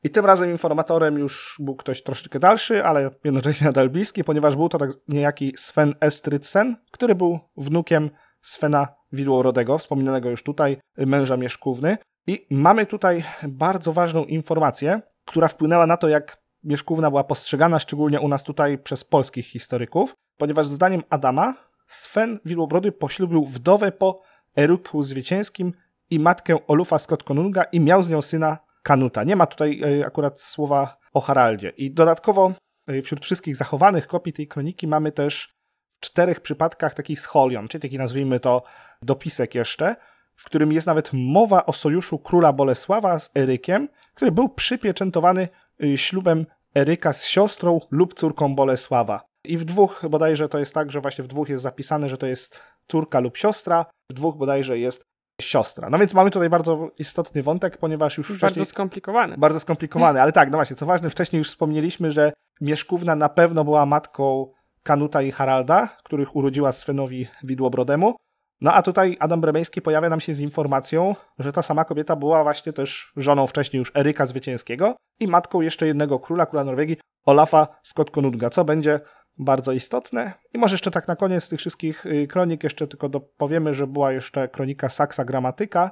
I 0.04 0.11
tym 0.11 0.26
razem 0.26 0.50
informatorem 0.50 1.18
już 1.18 1.56
był 1.59 1.76
ktoś 1.76 2.02
troszeczkę 2.02 2.38
dalszy, 2.38 2.85
ale 2.85 3.11
jednocześnie 3.25 3.66
nadal 3.66 3.90
bliski, 3.90 4.25
ponieważ 4.25 4.56
był 4.56 4.68
to 4.68 4.78
tak 4.78 4.90
niejaki 5.09 5.52
Sven 5.56 5.94
Estridsen, 6.00 6.76
który 6.90 7.14
był 7.14 7.38
wnukiem 7.56 8.11
Svena 8.40 8.88
Widłorodego, 9.12 9.78
wspominanego 9.78 10.30
już 10.30 10.42
tutaj, 10.42 10.76
męża 10.97 11.37
Mieszkówny. 11.37 11.99
I 12.26 12.47
mamy 12.50 12.87
tutaj 12.87 13.25
bardzo 13.49 13.92
ważną 13.92 14.25
informację, 14.25 15.00
która 15.25 15.49
wpłynęła 15.49 15.87
na 15.87 15.97
to, 15.97 16.09
jak 16.09 16.37
Mieszkówna 16.64 17.11
była 17.11 17.25
postrzegana, 17.25 17.79
szczególnie 17.79 18.21
u 18.21 18.29
nas 18.29 18.43
tutaj 18.43 18.79
przez 18.79 19.05
polskich 19.05 19.47
historyków, 19.47 20.14
ponieważ 20.37 20.67
zdaniem 20.67 21.02
Adama 21.11 21.55
Sven 21.87 22.38
Widłobrody 22.45 22.93
poślubił 22.93 23.45
wdowę 23.45 23.93
po 23.93 24.23
Eruku 24.59 25.02
Zwycięskim 25.02 25.73
i 26.11 26.19
matkę 26.19 26.67
Olufa 26.67 26.99
Skotkonunga 26.99 27.62
i 27.62 27.81
miał 27.81 28.02
z 28.02 28.09
nią 28.09 28.23
syna 28.23 28.59
Kanuta. 28.83 29.25
Nie 29.25 29.37
ma 29.37 29.47
tutaj 29.47 29.83
e, 30.00 30.07
akurat 30.07 30.40
słowa 30.40 30.99
o 31.12 31.21
Haraldzie. 31.21 31.69
I 31.69 31.90
dodatkowo 31.90 32.52
e, 32.87 33.02
wśród 33.02 33.25
wszystkich 33.25 33.57
zachowanych 33.57 34.07
kopii 34.07 34.33
tej 34.33 34.49
kroniki 34.49 34.87
mamy 34.87 35.12
też 35.12 35.55
w 35.97 36.00
czterech 36.00 36.40
przypadkach 36.40 36.95
taki 36.95 37.17
scholion, 37.17 37.69
czyli 37.69 37.83
taki 37.83 37.99
nazwijmy 37.99 38.40
to 38.40 38.62
dopisek 39.02 39.55
jeszcze, 39.55 39.97
w 40.37 40.45
którym 40.45 40.73
jest 40.73 40.87
nawet 40.87 41.11
mowa 41.12 41.67
o 41.67 41.73
sojuszu 41.73 42.19
króla 42.19 42.52
Bolesława 42.52 43.19
z 43.19 43.31
Erykiem, 43.37 43.88
który 44.14 44.33
był 44.33 44.49
przypieczętowany 44.49 45.49
ślubem 45.96 46.46
Eryka 46.75 47.12
z 47.12 47.26
siostrą 47.26 47.80
lub 47.90 48.14
córką 48.14 48.54
Bolesława. 48.54 49.22
I 49.44 49.58
w 49.58 49.64
dwóch 49.64 50.04
bodajże 50.10 50.49
to 50.49 50.58
jest 50.58 50.75
tak, 50.75 50.90
że 50.90 51.00
właśnie 51.00 51.25
w 51.25 51.28
dwóch 51.28 51.49
jest 51.49 51.62
zapisane, 51.62 52.08
że 52.08 52.18
to 52.18 52.26
jest 52.26 52.60
córka 52.88 53.20
lub 53.20 53.37
siostra, 53.37 53.87
w 54.10 54.14
dwóch 54.14 54.37
bodajże 54.37 54.78
jest 54.78 55.02
siostra. 55.40 55.90
No 55.90 55.99
więc 55.99 56.14
mamy 56.14 56.30
tutaj 56.30 56.50
bardzo 56.50 56.90
istotny 56.99 57.42
wątek, 57.42 57.76
ponieważ 57.76 58.18
już 58.18 58.28
Bardzo 58.28 58.46
wcześniej... 58.46 58.66
skomplikowany. 58.66 59.37
Bardzo 59.38 59.60
skomplikowany, 59.60 60.22
ale 60.22 60.32
tak, 60.32 60.50
no 60.50 60.58
właśnie, 60.58 60.76
co 60.76 60.87
ważne, 60.87 61.10
wcześniej 61.10 61.38
już 61.38 61.49
wspomnieliśmy, 61.49 62.12
że 62.12 62.32
Mieszkówna 62.60 63.16
na 63.16 63.28
pewno 63.28 63.64
była 63.64 63.87
matką 63.87 64.52
Kanuta 64.82 65.22
i 65.22 65.30
Haralda, 65.30 65.96
których 66.04 66.37
urodziła 66.37 66.72
Svenowi 66.72 67.28
Widłobrodemu. 67.44 68.16
No 68.61 68.73
a 68.73 68.83
tutaj 68.83 69.17
Adam 69.21 69.40
Bremeński 69.40 69.83
pojawia 69.83 70.09
nam 70.09 70.21
się 70.21 70.35
z 70.35 70.40
informacją, 70.40 71.17
że 71.38 71.52
ta 71.52 71.62
sama 71.62 71.85
kobieta 71.85 72.17
była 72.17 72.43
właśnie 72.43 72.73
też 72.73 73.12
żoną 73.17 73.47
wcześniej 73.47 73.79
już 73.79 73.93
Eryka 73.97 74.26
Zwycięskiego 74.26 74.97
i 75.21 75.29
matką 75.29 75.61
jeszcze 75.61 75.87
jednego 75.87 76.19
króla, 76.19 76.47
króla 76.47 76.64
Norwegii, 76.64 76.97
Olafa 77.25 77.69
Skotkonudga, 77.83 78.50
co 78.50 78.64
będzie 78.64 79.00
bardzo 79.38 79.73
istotne. 79.73 80.33
I 80.55 80.59
może 80.59 80.75
jeszcze 80.75 80.90
tak 80.90 81.09
na 81.09 81.17
koniec 81.17 81.49
tych 81.49 81.59
wszystkich 81.59 82.07
y, 82.07 82.26
kronik 82.26 82.64
jeszcze 82.64 82.87
tylko 82.87 83.09
dopowiemy, 83.09 83.75
że 83.75 83.87
była 83.87 84.12
jeszcze 84.12 84.49
kronika 84.49 84.88
Saksa 84.88 85.25
Gramatyka, 85.25 85.90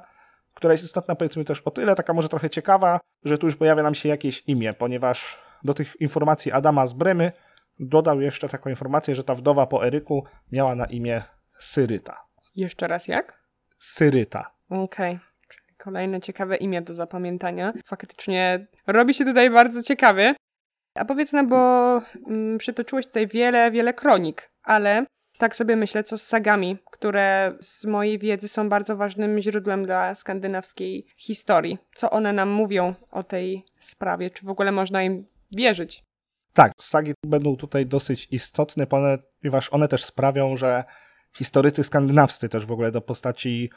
która 0.53 0.71
jest 0.71 0.83
istotna 0.83 1.15
powiedzmy 1.15 1.45
też 1.45 1.61
o 1.61 1.71
tyle, 1.71 1.95
taka 1.95 2.13
może 2.13 2.29
trochę 2.29 2.49
ciekawa, 2.49 2.99
że 3.23 3.37
tu 3.37 3.47
już 3.47 3.55
pojawia 3.55 3.83
nam 3.83 3.95
się 3.95 4.09
jakieś 4.09 4.43
imię, 4.47 4.73
ponieważ 4.73 5.37
do 5.63 5.73
tych 5.73 6.01
informacji 6.01 6.51
Adama 6.51 6.87
z 6.87 6.93
Bremy 6.93 7.31
dodał 7.79 8.21
jeszcze 8.21 8.49
taką 8.49 8.69
informację, 8.69 9.15
że 9.15 9.23
ta 9.23 9.35
wdowa 9.35 9.67
po 9.67 9.87
Eryku 9.87 10.23
miała 10.51 10.75
na 10.75 10.85
imię 10.85 11.23
Syryta. 11.59 12.28
Jeszcze 12.55 12.87
raz 12.87 13.07
jak? 13.07 13.43
Syryta. 13.79 14.51
Okej. 14.69 15.15
Okay. 15.15 15.19
Kolejne 15.77 16.21
ciekawe 16.21 16.57
imię 16.57 16.81
do 16.81 16.93
zapamiętania. 16.93 17.73
Faktycznie 17.85 18.67
robi 18.87 19.13
się 19.13 19.25
tutaj 19.25 19.49
bardzo 19.49 19.83
ciekawy. 19.83 20.35
A 20.95 21.05
powiedz 21.05 21.33
nam, 21.33 21.49
bo 21.49 22.01
mm, 22.27 22.57
przytoczyłeś 22.57 23.05
tutaj 23.05 23.27
wiele, 23.27 23.71
wiele 23.71 23.93
kronik, 23.93 24.51
ale 24.63 25.05
tak 25.37 25.55
sobie 25.55 25.75
myślę, 25.75 26.03
co 26.03 26.17
z 26.17 26.21
sagami, 26.21 26.77
które 26.91 27.53
z 27.59 27.85
mojej 27.85 28.19
wiedzy 28.19 28.47
są 28.47 28.69
bardzo 28.69 28.95
ważnym 28.95 29.39
źródłem 29.39 29.85
dla 29.85 30.15
skandynawskiej 30.15 31.05
historii. 31.17 31.77
Co 31.95 32.09
one 32.09 32.33
nam 32.33 32.49
mówią 32.49 32.95
o 33.11 33.23
tej 33.23 33.65
sprawie? 33.79 34.29
Czy 34.29 34.45
w 34.45 34.49
ogóle 34.49 34.71
można 34.71 35.03
im 35.03 35.25
wierzyć? 35.51 36.03
Tak, 36.53 36.71
sagi 36.77 37.13
będą 37.25 37.55
tutaj 37.55 37.85
dosyć 37.85 38.27
istotne, 38.31 38.87
ponieważ 38.87 39.73
one 39.73 39.87
też 39.87 40.05
sprawią, 40.05 40.57
że 40.57 40.83
historycy 41.39 41.83
skandynawscy 41.83 42.49
też 42.49 42.65
w 42.65 42.71
ogóle 42.71 42.91
do 42.91 43.01
postaci 43.01 43.69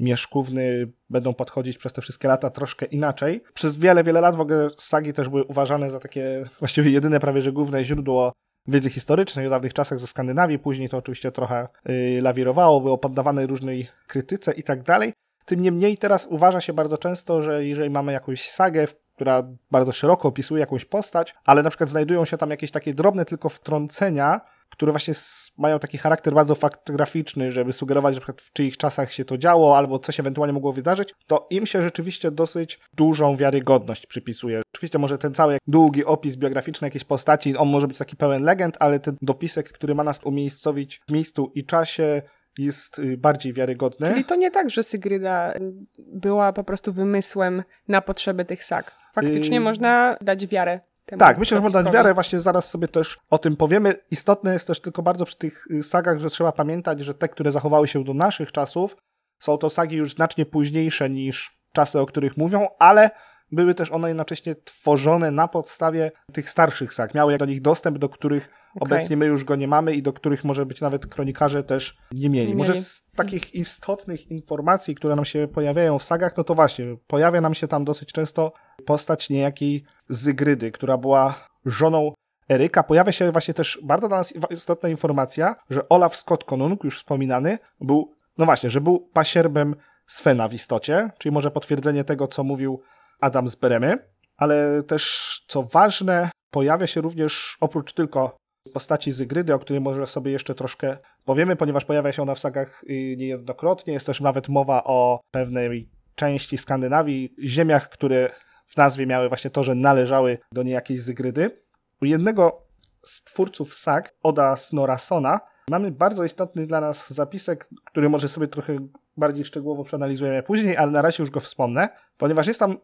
Mieszkówny 0.00 0.92
będą 1.10 1.34
podchodzić 1.34 1.78
przez 1.78 1.92
te 1.92 2.02
wszystkie 2.02 2.28
lata 2.28 2.50
troszkę 2.50 2.86
inaczej. 2.86 3.42
Przez 3.54 3.76
wiele, 3.76 4.04
wiele 4.04 4.20
lat 4.20 4.36
w 4.36 4.40
ogóle 4.40 4.68
sagi 4.76 5.12
też 5.12 5.28
były 5.28 5.44
uważane 5.44 5.90
za 5.90 6.00
takie 6.00 6.44
właściwie 6.58 6.90
jedyne 6.90 7.20
prawie 7.20 7.42
że 7.42 7.52
główne 7.52 7.84
źródło 7.84 8.32
wiedzy 8.66 8.90
historycznej 8.90 9.46
w 9.46 9.50
dawnych 9.50 9.74
czasach 9.74 9.98
ze 9.98 10.06
Skandynawii. 10.06 10.58
Później 10.58 10.88
to 10.88 10.96
oczywiście 10.96 11.32
trochę 11.32 11.68
yy, 11.84 12.20
lawirowało, 12.22 12.80
było 12.80 12.98
poddawane 12.98 13.46
różnej 13.46 13.88
krytyce 14.06 14.52
i 14.52 14.62
tak 14.62 14.82
dalej. 14.82 15.12
Tym 15.44 15.60
niemniej 15.60 15.98
teraz 15.98 16.26
uważa 16.30 16.60
się 16.60 16.72
bardzo 16.72 16.98
często, 16.98 17.42
że 17.42 17.64
jeżeli 17.64 17.90
mamy 17.90 18.12
jakąś 18.12 18.50
sagę, 18.50 18.86
która 19.14 19.42
bardzo 19.70 19.92
szeroko 19.92 20.28
opisuje 20.28 20.60
jakąś 20.60 20.84
postać, 20.84 21.34
ale 21.44 21.62
na 21.62 21.70
przykład 21.70 21.90
znajdują 21.90 22.24
się 22.24 22.38
tam 22.38 22.50
jakieś 22.50 22.70
takie 22.70 22.94
drobne 22.94 23.24
tylko 23.24 23.48
wtrącenia, 23.48 24.40
które 24.78 24.92
właśnie 24.92 25.14
mają 25.58 25.78
taki 25.78 25.98
charakter 25.98 26.34
bardzo 26.34 26.54
faktograficzny, 26.54 27.52
żeby 27.52 27.72
sugerować, 27.72 28.14
że 28.14 28.20
w 28.36 28.52
czyich 28.52 28.76
czasach 28.76 29.12
się 29.12 29.24
to 29.24 29.38
działo, 29.38 29.78
albo 29.78 29.98
co 29.98 30.12
się 30.12 30.22
ewentualnie 30.22 30.52
mogło 30.52 30.72
wydarzyć, 30.72 31.14
to 31.26 31.46
im 31.50 31.66
się 31.66 31.82
rzeczywiście 31.82 32.30
dosyć 32.30 32.80
dużą 32.96 33.36
wiarygodność 33.36 34.06
przypisuje. 34.06 34.62
Oczywiście 34.74 34.98
może 34.98 35.18
ten 35.18 35.34
cały 35.34 35.58
długi 35.66 36.04
opis 36.04 36.36
biograficzny 36.36 36.86
jakiejś 36.86 37.04
postaci, 37.04 37.56
on 37.56 37.68
może 37.68 37.88
być 37.88 37.98
taki 37.98 38.16
pełen 38.16 38.42
legend, 38.42 38.76
ale 38.80 39.00
ten 39.00 39.16
dopisek, 39.22 39.72
który 39.72 39.94
ma 39.94 40.04
nas 40.04 40.20
umiejscowić 40.24 41.00
w 41.08 41.12
miejscu 41.12 41.52
i 41.54 41.64
czasie, 41.64 42.22
jest 42.58 42.98
y, 42.98 43.16
bardziej 43.16 43.52
wiarygodny. 43.52 44.08
Czyli 44.08 44.24
to 44.24 44.36
nie 44.36 44.50
tak, 44.50 44.70
że 44.70 44.82
Sygryda 44.82 45.54
była 45.98 46.52
po 46.52 46.64
prostu 46.64 46.92
wymysłem 46.92 47.62
na 47.88 48.00
potrzeby 48.00 48.44
tych 48.44 48.64
sag. 48.64 48.94
Faktycznie 49.14 49.56
yy... 49.56 49.60
można 49.60 50.16
dać 50.20 50.46
wiarę 50.46 50.80
tak, 51.18 51.38
myślę, 51.38 51.56
że 51.56 51.62
można 51.62 51.82
dać 51.82 51.92
wiarę, 51.92 52.14
właśnie 52.14 52.40
zaraz 52.40 52.70
sobie 52.70 52.88
też 52.88 53.18
o 53.30 53.38
tym 53.38 53.56
powiemy. 53.56 53.94
Istotne 54.10 54.52
jest 54.52 54.66
też 54.66 54.80
tylko 54.80 55.02
bardzo 55.02 55.24
przy 55.24 55.36
tych 55.36 55.64
sagach, 55.82 56.18
że 56.18 56.30
trzeba 56.30 56.52
pamiętać, 56.52 57.00
że 57.00 57.14
te, 57.14 57.28
które 57.28 57.52
zachowały 57.52 57.88
się 57.88 58.04
do 58.04 58.14
naszych 58.14 58.52
czasów, 58.52 58.96
są 59.40 59.58
to 59.58 59.70
sagi 59.70 59.96
już 59.96 60.12
znacznie 60.12 60.46
późniejsze 60.46 61.10
niż 61.10 61.58
czasy, 61.72 62.00
o 62.00 62.06
których 62.06 62.36
mówią, 62.36 62.66
ale 62.78 63.10
były 63.52 63.74
też 63.74 63.90
one 63.90 64.08
jednocześnie 64.08 64.54
tworzone 64.54 65.30
na 65.30 65.48
podstawie 65.48 66.12
tych 66.32 66.50
starszych 66.50 66.94
sag. 66.94 67.14
Miały 67.14 67.38
do 67.38 67.44
nich 67.44 67.62
dostęp, 67.62 67.98
do 67.98 68.08
których 68.08 68.48
okay. 68.74 68.80
obecnie 68.80 69.16
my 69.16 69.26
już 69.26 69.44
go 69.44 69.56
nie 69.56 69.68
mamy 69.68 69.94
i 69.94 70.02
do 70.02 70.12
których 70.12 70.44
może 70.44 70.66
być 70.66 70.80
nawet 70.80 71.06
kronikarze 71.06 71.62
też 71.62 71.98
nie 72.12 72.30
mieli. 72.30 72.48
Nie 72.48 72.54
może 72.54 72.74
z 72.74 73.04
takich 73.16 73.54
istotnych 73.54 74.30
informacji, 74.30 74.94
które 74.94 75.16
nam 75.16 75.24
się 75.24 75.48
pojawiają 75.54 75.98
w 75.98 76.04
sagach, 76.04 76.36
no 76.36 76.44
to 76.44 76.54
właśnie, 76.54 76.96
pojawia 77.06 77.40
nam 77.40 77.54
się 77.54 77.68
tam 77.68 77.84
dosyć 77.84 78.12
często 78.12 78.52
postać 78.86 79.30
niejakiej 79.30 79.84
Zygrydy, 80.08 80.72
która 80.72 80.96
była 80.96 81.48
żoną 81.66 82.12
Eryka. 82.48 82.82
Pojawia 82.82 83.12
się 83.12 83.32
właśnie 83.32 83.54
też 83.54 83.78
bardzo 83.82 84.08
dla 84.08 84.16
nas 84.16 84.34
istotna 84.50 84.88
informacja, 84.88 85.56
że 85.70 85.88
Olaf 85.88 86.16
Scott 86.16 86.44
Konung, 86.44 86.84
już 86.84 86.98
wspominany, 86.98 87.58
był, 87.80 88.14
no 88.38 88.44
właśnie, 88.44 88.70
że 88.70 88.80
był 88.80 89.00
pasierbem 89.12 89.74
Svena 90.06 90.48
w 90.48 90.54
istocie, 90.54 91.10
czyli 91.18 91.32
może 91.32 91.50
potwierdzenie 91.50 92.04
tego, 92.04 92.28
co 92.28 92.44
mówił 92.44 92.82
Adam 93.20 93.48
z 93.48 93.56
Beremy, 93.56 93.98
ale 94.36 94.82
też, 94.82 95.44
co 95.48 95.62
ważne, 95.62 96.30
pojawia 96.50 96.86
się 96.86 97.00
również 97.00 97.56
oprócz 97.60 97.92
tylko 97.92 98.36
postaci 98.72 99.12
Zygrydy, 99.12 99.54
o 99.54 99.58
której 99.58 99.80
może 99.80 100.06
sobie 100.06 100.32
jeszcze 100.32 100.54
troszkę 100.54 100.96
powiemy, 101.24 101.56
ponieważ 101.56 101.84
pojawia 101.84 102.12
się 102.12 102.22
ona 102.22 102.34
w 102.34 102.38
sagach 102.38 102.84
y, 102.84 103.16
niejednokrotnie. 103.18 103.92
Jest 103.92 104.06
też 104.06 104.20
nawet 104.20 104.48
mowa 104.48 104.84
o 104.84 105.20
pewnej 105.30 105.90
części 106.14 106.58
Skandynawii, 106.58 107.34
ziemiach, 107.44 107.88
które 107.88 108.30
w 108.66 108.76
nazwie 108.76 109.06
miały 109.06 109.28
właśnie 109.28 109.50
to, 109.50 109.62
że 109.62 109.74
należały 109.74 110.38
do 110.52 110.62
niejakiej 110.62 110.98
Zygrydy. 110.98 111.62
U 112.02 112.04
jednego 112.04 112.62
z 113.04 113.24
twórców 113.24 113.76
sag, 113.76 114.14
Oda 114.22 114.56
Snorasona, 114.56 115.40
mamy 115.70 115.90
bardzo 115.90 116.24
istotny 116.24 116.66
dla 116.66 116.80
nas 116.80 117.10
zapisek, 117.10 117.68
który 117.84 118.08
może 118.08 118.28
sobie 118.28 118.48
trochę 118.48 118.76
bardziej 119.16 119.44
szczegółowo 119.44 119.84
przeanalizujemy 119.84 120.42
później, 120.42 120.76
ale 120.76 120.90
na 120.90 121.02
razie 121.02 121.22
już 121.22 121.30
go 121.30 121.40
wspomnę, 121.40 121.88
ponieważ 122.16 122.46
jest 122.46 122.60
tam 122.60 122.76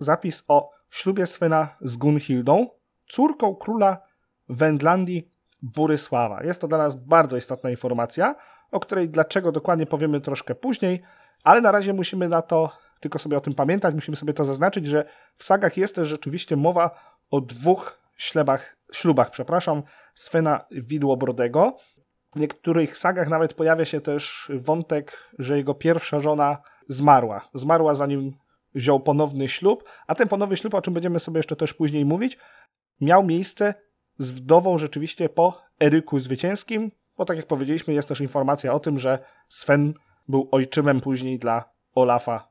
zapis 0.00 0.44
o 0.48 0.70
ślubie 0.90 1.26
Svena 1.26 1.68
z 1.80 1.96
Gunhildą, 1.96 2.66
córką 3.08 3.54
króla 3.54 3.98
Wendlandii 4.48 5.30
Burysława. 5.62 6.44
Jest 6.44 6.60
to 6.60 6.68
dla 6.68 6.78
nas 6.78 6.96
bardzo 6.96 7.36
istotna 7.36 7.70
informacja, 7.70 8.34
o 8.70 8.80
której 8.80 9.08
dlaczego 9.08 9.52
dokładnie 9.52 9.86
powiemy 9.86 10.20
troszkę 10.20 10.54
później, 10.54 11.02
ale 11.44 11.60
na 11.60 11.72
razie 11.72 11.92
musimy 11.92 12.28
na 12.28 12.42
to 12.42 12.70
tylko 13.00 13.18
sobie 13.18 13.36
o 13.36 13.40
tym 13.40 13.54
pamiętać, 13.54 13.94
musimy 13.94 14.16
sobie 14.16 14.34
to 14.34 14.44
zaznaczyć, 14.44 14.86
że 14.86 15.04
w 15.36 15.44
sagach 15.44 15.76
jest 15.76 15.94
też 15.94 16.08
rzeczywiście 16.08 16.56
mowa 16.56 16.90
o 17.30 17.40
dwóch 17.40 18.00
ślubach, 18.16 18.76
ślubach 18.92 19.30
przepraszam, 19.30 19.82
Svena 20.14 20.64
Widłobrodego. 20.70 21.76
W 22.36 22.40
niektórych 22.40 22.98
sagach 22.98 23.28
nawet 23.28 23.54
pojawia 23.54 23.84
się 23.84 24.00
też 24.00 24.52
wątek, 24.54 25.30
że 25.38 25.56
jego 25.56 25.74
pierwsza 25.74 26.20
żona 26.20 26.58
zmarła. 26.88 27.48
Zmarła 27.54 27.94
zanim 27.94 28.32
wziął 28.74 29.00
ponowny 29.00 29.48
ślub, 29.48 29.84
a 30.06 30.14
ten 30.14 30.28
ponowny 30.28 30.56
ślub, 30.56 30.74
o 30.74 30.82
czym 30.82 30.94
będziemy 30.94 31.18
sobie 31.18 31.38
jeszcze 31.38 31.56
też 31.56 31.74
później 31.74 32.04
mówić, 32.04 32.38
miał 33.00 33.24
miejsce 33.24 33.74
z 34.18 34.30
wdową 34.30 34.78
rzeczywiście 34.78 35.28
po 35.28 35.62
Eryku 35.80 36.20
Zwycięskim, 36.20 36.90
bo 37.16 37.24
tak 37.24 37.36
jak 37.36 37.46
powiedzieliśmy, 37.46 37.94
jest 37.94 38.08
też 38.08 38.20
informacja 38.20 38.74
o 38.74 38.80
tym, 38.80 38.98
że 38.98 39.18
Sven 39.48 39.94
był 40.28 40.48
ojczymem 40.52 41.00
później 41.00 41.38
dla 41.38 41.64
Olafa 41.94 42.48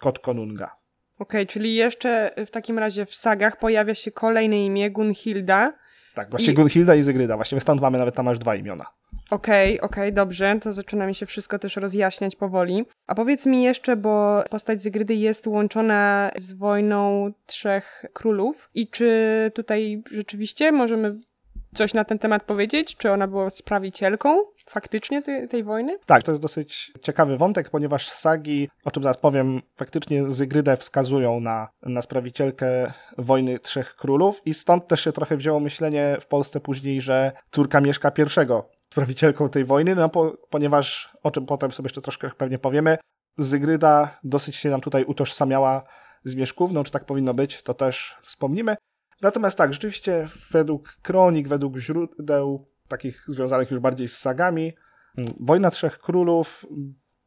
Kotkonunga. 0.00 0.64
Okej, 0.64 1.42
okay, 1.42 1.46
czyli 1.46 1.74
jeszcze 1.74 2.34
w 2.46 2.50
takim 2.50 2.78
razie 2.78 3.06
w 3.06 3.14
sagach 3.14 3.58
pojawia 3.58 3.94
się 3.94 4.10
kolejne 4.10 4.64
imię 4.64 4.90
Gunhilda. 4.90 5.72
Tak, 6.14 6.30
właśnie 6.30 6.52
I... 6.52 6.54
Gunhilda 6.54 6.94
i 6.94 7.02
Zygryda. 7.02 7.36
Właśnie 7.36 7.60
stąd 7.60 7.80
mamy 7.80 7.98
nawet 7.98 8.14
tam 8.14 8.28
aż 8.28 8.38
dwa 8.38 8.56
imiona. 8.56 8.84
Okej, 9.30 9.80
okay, 9.80 9.90
okej, 9.90 10.04
okay, 10.04 10.12
dobrze, 10.12 10.58
to 10.60 10.72
zaczyna 10.72 11.06
mi 11.06 11.14
się 11.14 11.26
wszystko 11.26 11.58
też 11.58 11.76
rozjaśniać 11.76 12.36
powoli. 12.36 12.84
A 13.06 13.14
powiedz 13.14 13.46
mi 13.46 13.62
jeszcze, 13.62 13.96
bo 13.96 14.44
postać 14.50 14.82
Zygrydy 14.82 15.14
jest 15.14 15.46
łączona 15.46 16.30
z 16.36 16.52
wojną 16.52 17.32
trzech 17.46 18.04
królów 18.12 18.70
i 18.74 18.88
czy 18.88 19.50
tutaj 19.54 20.02
rzeczywiście 20.10 20.72
możemy 20.72 21.20
coś 21.74 21.94
na 21.94 22.04
ten 22.04 22.18
temat 22.18 22.42
powiedzieć? 22.42 22.96
Czy 22.96 23.10
ona 23.10 23.28
była 23.28 23.50
sprawicielką 23.50 24.38
faktycznie 24.70 25.22
tej, 25.22 25.48
tej 25.48 25.64
wojny? 25.64 25.98
Tak, 26.06 26.22
to 26.22 26.32
jest 26.32 26.42
dosyć 26.42 26.92
ciekawy 27.02 27.36
wątek, 27.36 27.70
ponieważ 27.70 28.10
sagi, 28.10 28.68
o 28.84 28.90
czym 28.90 29.02
zaraz 29.02 29.16
powiem, 29.16 29.62
faktycznie 29.76 30.30
Zygrydę 30.30 30.76
wskazują 30.76 31.40
na, 31.40 31.68
na 31.82 32.02
sprawicielkę 32.02 32.92
wojny 33.18 33.58
Trzech 33.58 33.96
Królów 33.96 34.42
i 34.44 34.54
stąd 34.54 34.88
też 34.88 35.04
się 35.04 35.12
trochę 35.12 35.36
wzięło 35.36 35.60
myślenie 35.60 36.16
w 36.20 36.26
Polsce 36.26 36.60
później, 36.60 37.00
że 37.00 37.32
córka 37.50 37.80
Mieszka 37.80 38.12
I 38.18 38.30
sprawicielką 38.92 39.48
tej 39.48 39.64
wojny, 39.64 39.94
no 39.94 40.08
po, 40.08 40.36
ponieważ, 40.50 41.16
o 41.22 41.30
czym 41.30 41.46
potem 41.46 41.72
sobie 41.72 41.84
jeszcze 41.84 42.02
troszkę 42.02 42.30
pewnie 42.30 42.58
powiemy, 42.58 42.98
Zygryda 43.38 44.18
dosyć 44.24 44.56
się 44.56 44.70
nam 44.70 44.80
tutaj 44.80 45.04
utożsamiała 45.04 45.82
z 46.24 46.34
Mieszkówną, 46.34 46.84
czy 46.84 46.92
tak 46.92 47.04
powinno 47.04 47.34
być, 47.34 47.62
to 47.62 47.74
też 47.74 48.16
wspomnimy. 48.22 48.76
Natomiast 49.22 49.58
tak, 49.58 49.72
rzeczywiście 49.72 50.28
według 50.50 50.88
kronik, 51.02 51.48
według 51.48 51.78
źródeł 51.78 52.66
takich 52.88 53.24
związanych 53.28 53.70
już 53.70 53.80
bardziej 53.80 54.08
z 54.08 54.18
sagami, 54.18 54.72
Wojna 55.40 55.70
Trzech 55.70 55.98
Królów 55.98 56.66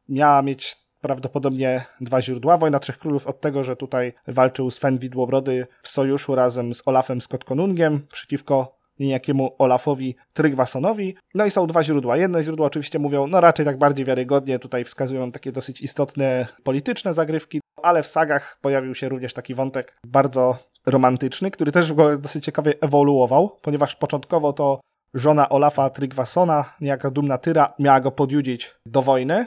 miała 0.08 0.42
mieć 0.42 0.76
prawdopodobnie 1.00 1.84
dwa 2.00 2.22
źródła. 2.22 2.58
Wojna 2.58 2.78
Trzech 2.78 2.98
Królów 2.98 3.26
od 3.26 3.40
tego, 3.40 3.64
że 3.64 3.76
tutaj 3.76 4.12
walczył 4.26 4.70
Sven 4.70 4.98
Widłobrody 4.98 5.66
w 5.82 5.88
sojuszu 5.88 6.34
razem 6.34 6.74
z 6.74 6.82
Olafem 6.86 7.20
Skotkonungiem 7.20 8.06
przeciwko 8.12 8.78
niejakiemu 8.98 9.56
Olafowi 9.58 10.16
Trygvasonowi. 10.32 11.16
No 11.34 11.46
i 11.46 11.50
są 11.50 11.66
dwa 11.66 11.82
źródła. 11.82 12.16
Jedne 12.16 12.44
źródła 12.44 12.66
oczywiście 12.66 12.98
mówią, 12.98 13.26
no 13.26 13.40
raczej 13.40 13.66
tak 13.66 13.78
bardziej 13.78 14.06
wiarygodnie, 14.06 14.58
tutaj 14.58 14.84
wskazują 14.84 15.32
takie 15.32 15.52
dosyć 15.52 15.80
istotne 15.80 16.46
polityczne 16.62 17.14
zagrywki, 17.14 17.60
ale 17.82 18.02
w 18.02 18.06
sagach 18.06 18.58
pojawił 18.60 18.94
się 18.94 19.08
również 19.08 19.34
taki 19.34 19.54
wątek 19.54 19.98
bardzo 20.06 20.58
romantyczny, 20.86 21.50
który 21.50 21.72
też 21.72 21.92
dosyć 22.18 22.44
ciekawie 22.44 22.74
ewoluował, 22.80 23.58
ponieważ 23.62 23.96
początkowo 23.96 24.52
to 24.52 24.80
żona 25.14 25.48
Olafa 25.48 25.90
Trygvasona, 25.90 26.64
niejaka 26.80 27.10
dumna 27.10 27.38
Tyra, 27.38 27.74
miała 27.78 28.00
go 28.00 28.10
podjudzić 28.10 28.74
do 28.86 29.02
wojny 29.02 29.46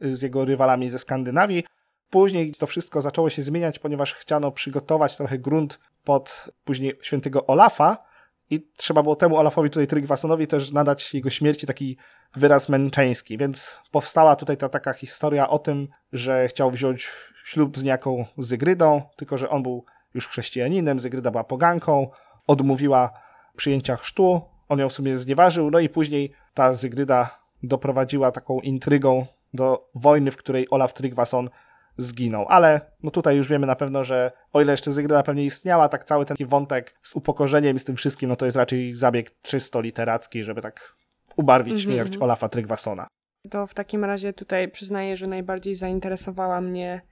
z 0.00 0.22
jego 0.22 0.44
rywalami 0.44 0.90
ze 0.90 0.98
Skandynawii. 0.98 1.64
Później 2.10 2.54
to 2.54 2.66
wszystko 2.66 3.00
zaczęło 3.00 3.30
się 3.30 3.42
zmieniać, 3.42 3.78
ponieważ 3.78 4.14
chciano 4.14 4.52
przygotować 4.52 5.16
trochę 5.16 5.38
grunt 5.38 5.78
pod 6.04 6.50
później 6.64 6.98
świętego 7.02 7.46
Olafa 7.46 8.04
i 8.50 8.68
trzeba 8.76 9.02
było 9.02 9.16
temu 9.16 9.36
Olafowi 9.36 9.70
tutaj 9.70 9.86
Trygvasonowi 9.86 10.46
też 10.46 10.72
nadać 10.72 11.14
jego 11.14 11.30
śmierci 11.30 11.66
taki 11.66 11.96
wyraz 12.34 12.68
męczeński, 12.68 13.38
więc 13.38 13.76
powstała 13.90 14.36
tutaj 14.36 14.56
ta 14.56 14.68
taka 14.68 14.92
historia 14.92 15.48
o 15.48 15.58
tym, 15.58 15.88
że 16.12 16.48
chciał 16.48 16.70
wziąć 16.70 17.10
ślub 17.44 17.78
z 17.78 17.82
niejaką 17.82 18.24
Zygrydą, 18.38 19.02
tylko 19.16 19.38
że 19.38 19.50
on 19.50 19.62
był 19.62 19.84
już 20.14 20.28
chrześcijaninem, 20.28 21.00
Zygryda 21.00 21.30
była 21.30 21.44
poganką, 21.44 22.10
odmówiła 22.46 23.10
przyjęcia 23.56 23.96
chrztu, 23.96 24.42
on 24.68 24.78
ją 24.78 24.88
w 24.88 24.92
sumie 24.92 25.16
znieważył, 25.16 25.70
no 25.70 25.80
i 25.80 25.88
później 25.88 26.32
ta 26.54 26.74
Zygryda 26.74 27.38
doprowadziła 27.62 28.32
taką 28.32 28.60
intrygą 28.60 29.26
do 29.54 29.90
wojny, 29.94 30.30
w 30.30 30.36
której 30.36 30.66
Olaf 30.70 30.94
Trygvason 30.94 31.50
zginął. 31.96 32.46
Ale 32.48 32.80
no 33.02 33.10
tutaj 33.10 33.36
już 33.36 33.48
wiemy 33.48 33.66
na 33.66 33.76
pewno, 33.76 34.04
że 34.04 34.32
o 34.52 34.62
ile 34.62 34.72
jeszcze 34.72 34.92
Zygryda 34.92 35.22
pewnie 35.22 35.44
istniała, 35.44 35.88
tak 35.88 36.04
cały 36.04 36.26
ten 36.26 36.36
wątek 36.40 36.94
z 37.02 37.16
upokorzeniem 37.16 37.76
i 37.76 37.80
z 37.80 37.84
tym 37.84 37.96
wszystkim, 37.96 38.28
no 38.28 38.36
to 38.36 38.44
jest 38.44 38.56
raczej 38.56 38.94
zabieg 38.94 39.40
czysto 39.42 39.80
literacki, 39.80 40.44
żeby 40.44 40.62
tak 40.62 40.94
ubarwić 41.36 41.72
mm 41.72 41.80
-hmm. 41.80 41.84
śmierć. 41.84 42.16
Olafa 42.16 42.48
Trygvasona. 42.48 43.06
To 43.50 43.66
w 43.66 43.74
takim 43.74 44.04
razie 44.04 44.32
tutaj 44.32 44.68
przyznaję, 44.70 45.16
że 45.16 45.26
najbardziej 45.26 45.74
zainteresowała 45.74 46.60
mnie 46.60 47.02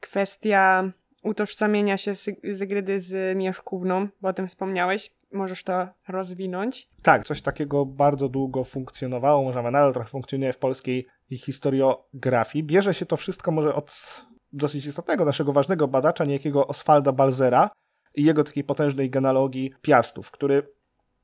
kwestia 0.00 0.92
utożsamienia 1.24 1.96
się 1.96 2.12
Zygrydy 2.52 3.00
z 3.00 3.38
Mieszkówną, 3.38 4.08
bo 4.20 4.28
o 4.28 4.32
tym 4.32 4.48
wspomniałeś. 4.48 5.12
Możesz 5.32 5.62
to 5.62 5.88
rozwinąć? 6.08 6.88
Tak, 7.02 7.24
coś 7.24 7.42
takiego 7.42 7.86
bardzo 7.86 8.28
długo 8.28 8.64
funkcjonowało, 8.64 9.42
może 9.42 9.62
nadal 9.62 9.92
trochę 9.92 10.08
funkcjonuje 10.08 10.52
w 10.52 10.58
polskiej 10.58 11.06
historiografii. 11.32 12.64
Bierze 12.64 12.94
się 12.94 13.06
to 13.06 13.16
wszystko 13.16 13.50
może 13.50 13.74
od 13.74 14.20
dosyć 14.52 14.86
istotnego, 14.86 15.24
naszego 15.24 15.52
ważnego 15.52 15.88
badacza, 15.88 16.24
niejakiego 16.24 16.66
Oswalda 16.66 17.12
Balzera 17.12 17.70
i 18.14 18.24
jego 18.24 18.44
takiej 18.44 18.64
potężnej 18.64 19.10
genealogii 19.10 19.72
Piastów, 19.82 20.30
który 20.30 20.68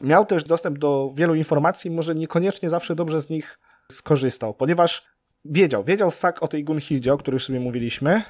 miał 0.01 0.27
też 0.27 0.45
dostęp 0.45 0.79
do 0.79 1.11
wielu 1.15 1.35
informacji, 1.35 1.91
może 1.91 2.15
niekoniecznie 2.15 2.71
zawsze 2.71 2.95
dobrze 2.95 3.23
z 3.23 3.31
nich 3.31 3.59
skorzystał, 3.93 4.55
ponieważ 4.55 5.07
wiedział, 5.45 5.85
wiedział 5.85 6.11
sak 6.11 6.43
o 6.43 6.49
tej 6.49 6.65
Gunhildzie, 6.65 7.13
o 7.13 7.19
której 7.19 7.37
już 7.37 7.47
sobie 7.47 7.61
mówiliśmy, 7.61 8.23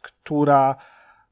która 0.00 0.76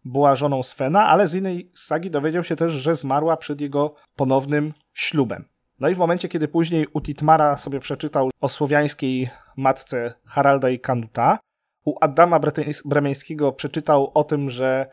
była 0.06 0.36
żoną 0.36 0.62
Svena, 0.62 1.06
ale 1.06 1.28
z 1.28 1.34
innej 1.34 1.70
sagi 1.74 2.10
dowiedział 2.10 2.44
się 2.44 2.56
też, 2.56 2.72
że 2.72 2.94
zmarła 2.94 3.36
przed 3.36 3.60
jego 3.60 3.94
ponownym 4.16 4.74
ślubem. 4.94 5.44
No 5.80 5.88
i 5.88 5.94
w 5.94 5.98
momencie, 5.98 6.28
kiedy 6.28 6.48
później 6.48 6.86
u 6.92 7.00
Titmara 7.00 7.58
sobie 7.58 7.80
przeczytał 7.80 8.30
o 8.40 8.48
słowiańskiej 8.48 9.30
matce 9.56 10.14
Haralda 10.26 10.70
i 10.70 10.80
Kanuta, 10.80 11.38
u 11.84 11.94
Adama 12.00 12.40
Bremeńskiego 12.84 13.52
przeczytał 13.52 14.10
o 14.14 14.24
tym, 14.24 14.50
że 14.50 14.86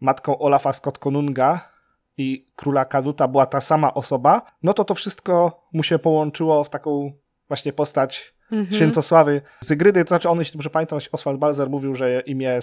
matką 0.00 0.38
Olafa 0.38 0.72
Skotkonunga 0.72 1.68
i 2.16 2.46
króla 2.56 2.84
Kanuta 2.84 3.28
była 3.28 3.46
ta 3.46 3.60
sama 3.60 3.94
osoba, 3.94 4.42
no 4.62 4.72
to 4.72 4.84
to 4.84 4.94
wszystko 4.94 5.62
mu 5.72 5.82
się 5.82 5.98
połączyło 5.98 6.64
w 6.64 6.70
taką 6.70 7.12
właśnie 7.48 7.72
postać 7.72 8.34
mhm. 8.52 8.76
Świętosławy 8.76 9.42
Zygrydy. 9.60 10.04
To 10.04 10.08
znaczy 10.08 10.28
on, 10.28 10.38
jeśli 10.38 10.52
dobrze 10.52 10.70
pamiętam, 10.70 10.98
Oswald 11.12 11.38
Balzer 11.38 11.70
mówił, 11.70 11.94
że 11.94 12.20
imię 12.20 12.62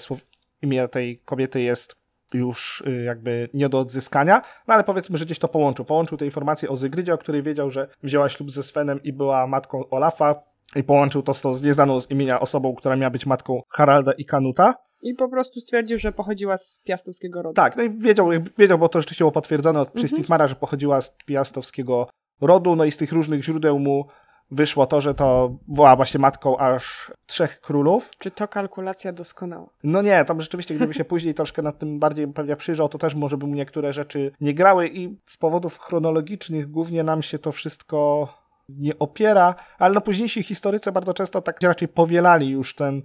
imię 0.64 0.88
tej 0.88 1.20
kobiety 1.20 1.62
jest 1.62 1.96
już 2.34 2.84
y, 2.88 3.04
jakby 3.04 3.50
nie 3.54 3.70
do 3.70 3.80
odzyskania, 3.80 4.42
no 4.68 4.74
ale 4.74 4.84
powiedzmy, 4.84 5.18
że 5.18 5.26
gdzieś 5.26 5.40
to 5.40 5.48
połączył. 5.48 5.86
Połączył 5.86 6.18
te 6.18 6.26
informacje 6.26 6.70
o 6.70 6.76
Zygrydzie, 6.76 7.14
o 7.14 7.18
której 7.18 7.44
wiedział, 7.44 7.70
że 7.70 7.88
wzięła 8.04 8.30
ślub 8.30 8.52
ze 8.52 8.64
Svenem 8.64 9.04
i 9.04 9.14
była 9.14 9.48
matką 9.48 9.90
Olafa 9.90 10.44
i 10.76 10.84
połączył 10.84 11.24
to 11.24 11.34
z, 11.34 11.42
tą 11.42 11.54
z 11.54 11.64
nieznaną 11.64 12.02
z 12.02 12.12
imienia 12.12 12.40
osobą, 12.40 12.76
która 12.76 12.96
miała 12.96 13.10
być 13.12 13.26
matką 13.26 13.62
Haralda 13.70 14.12
i 14.12 14.26
Kanuta. 14.26 14.76
I 15.02 15.14
po 15.14 15.30
prostu 15.30 15.60
stwierdził, 15.60 15.98
że 15.98 16.12
pochodziła 16.12 16.58
z 16.58 16.80
piastowskiego 16.84 17.42
rodu. 17.42 17.54
Tak, 17.54 17.78
no 17.78 17.84
i 17.84 17.90
wiedział, 17.90 18.30
wiedział 18.58 18.80
bo 18.80 18.90
to 18.90 19.02
rzeczywiście 19.02 19.24
było 19.24 19.32
potwierdzone 19.32 19.82
od, 19.82 19.88
mhm. 19.88 20.06
przez 20.06 20.20
Titmara, 20.20 20.48
że 20.48 20.56
pochodziła 20.56 21.02
z 21.02 21.16
piastowskiego 21.26 22.08
rodu, 22.42 22.76
no 22.76 22.86
i 22.86 22.92
z 22.92 22.98
tych 22.98 23.12
różnych 23.12 23.44
źródeł 23.44 23.80
mu 23.80 24.08
wyszło 24.54 24.86
to, 24.86 25.02
że 25.02 25.14
to 25.14 25.56
była 25.68 25.96
właśnie 25.96 26.20
matką 26.20 26.58
aż 26.58 27.12
trzech 27.26 27.62
królów. 27.62 28.10
Czy 28.20 28.32
to 28.32 28.48
kalkulacja 28.48 29.14
doskonała? 29.14 29.70
No 29.84 30.02
nie, 30.02 30.26
tam 30.26 30.42
rzeczywiście, 30.42 30.76
gdyby 30.76 30.94
się 30.94 31.06
później 31.06 31.34
troszkę 31.34 31.62
nad 31.62 31.80
tym 31.80 32.00
bardziej 32.00 32.28
pewnie 32.28 32.56
przyjrzał, 32.56 32.90
to 32.90 32.98
też 32.98 33.16
może 33.16 33.38
by 33.38 33.48
mu 33.48 33.56
niektóre 33.56 33.94
rzeczy 33.94 34.32
nie 34.42 34.54
grały 34.54 34.88
i 34.88 35.18
z 35.26 35.38
powodów 35.38 35.80
chronologicznych 35.80 36.72
głównie 36.72 37.04
nam 37.04 37.22
się 37.22 37.40
to 37.40 37.52
wszystko 37.52 38.28
nie 38.70 39.00
opiera, 39.00 39.56
ale 39.80 39.94
no 39.94 40.02
późniejsi 40.02 40.44
historycy 40.44 40.92
bardzo 40.92 41.14
często 41.14 41.42
tak 41.42 41.62
raczej 41.62 41.88
powielali 41.88 42.50
już 42.50 42.76
ten 42.76 43.02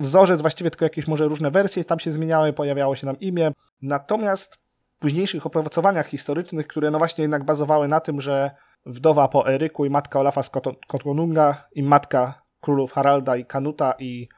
wzorzec, 0.00 0.40
właściwie 0.40 0.70
tylko 0.70 0.84
jakieś 0.84 1.08
może 1.08 1.28
różne 1.28 1.50
wersje 1.50 1.84
tam 1.84 1.98
się 1.98 2.12
zmieniały, 2.12 2.52
pojawiało 2.52 2.96
się 2.96 3.06
nam 3.06 3.20
imię. 3.20 3.52
Natomiast 3.82 4.54
w 4.96 4.98
późniejszych 4.98 5.46
opracowaniach 5.46 6.06
historycznych, 6.06 6.66
które 6.66 6.90
no 6.90 6.98
właśnie 6.98 7.22
jednak 7.22 7.44
bazowały 7.44 7.88
na 7.88 8.00
tym, 8.00 8.20
że 8.20 8.50
wdowa 8.86 9.28
po 9.28 9.48
Eryku 9.48 9.84
i 9.84 9.90
matka 9.90 10.20
Olafa 10.20 10.42
z 10.42 10.50
Kotkonunga 10.86 11.64
i 11.74 11.82
matka 11.82 12.42
królów 12.60 12.92
Haralda 12.92 13.36
i 13.36 13.44
Kanuta 13.44 13.94
i 13.98 14.28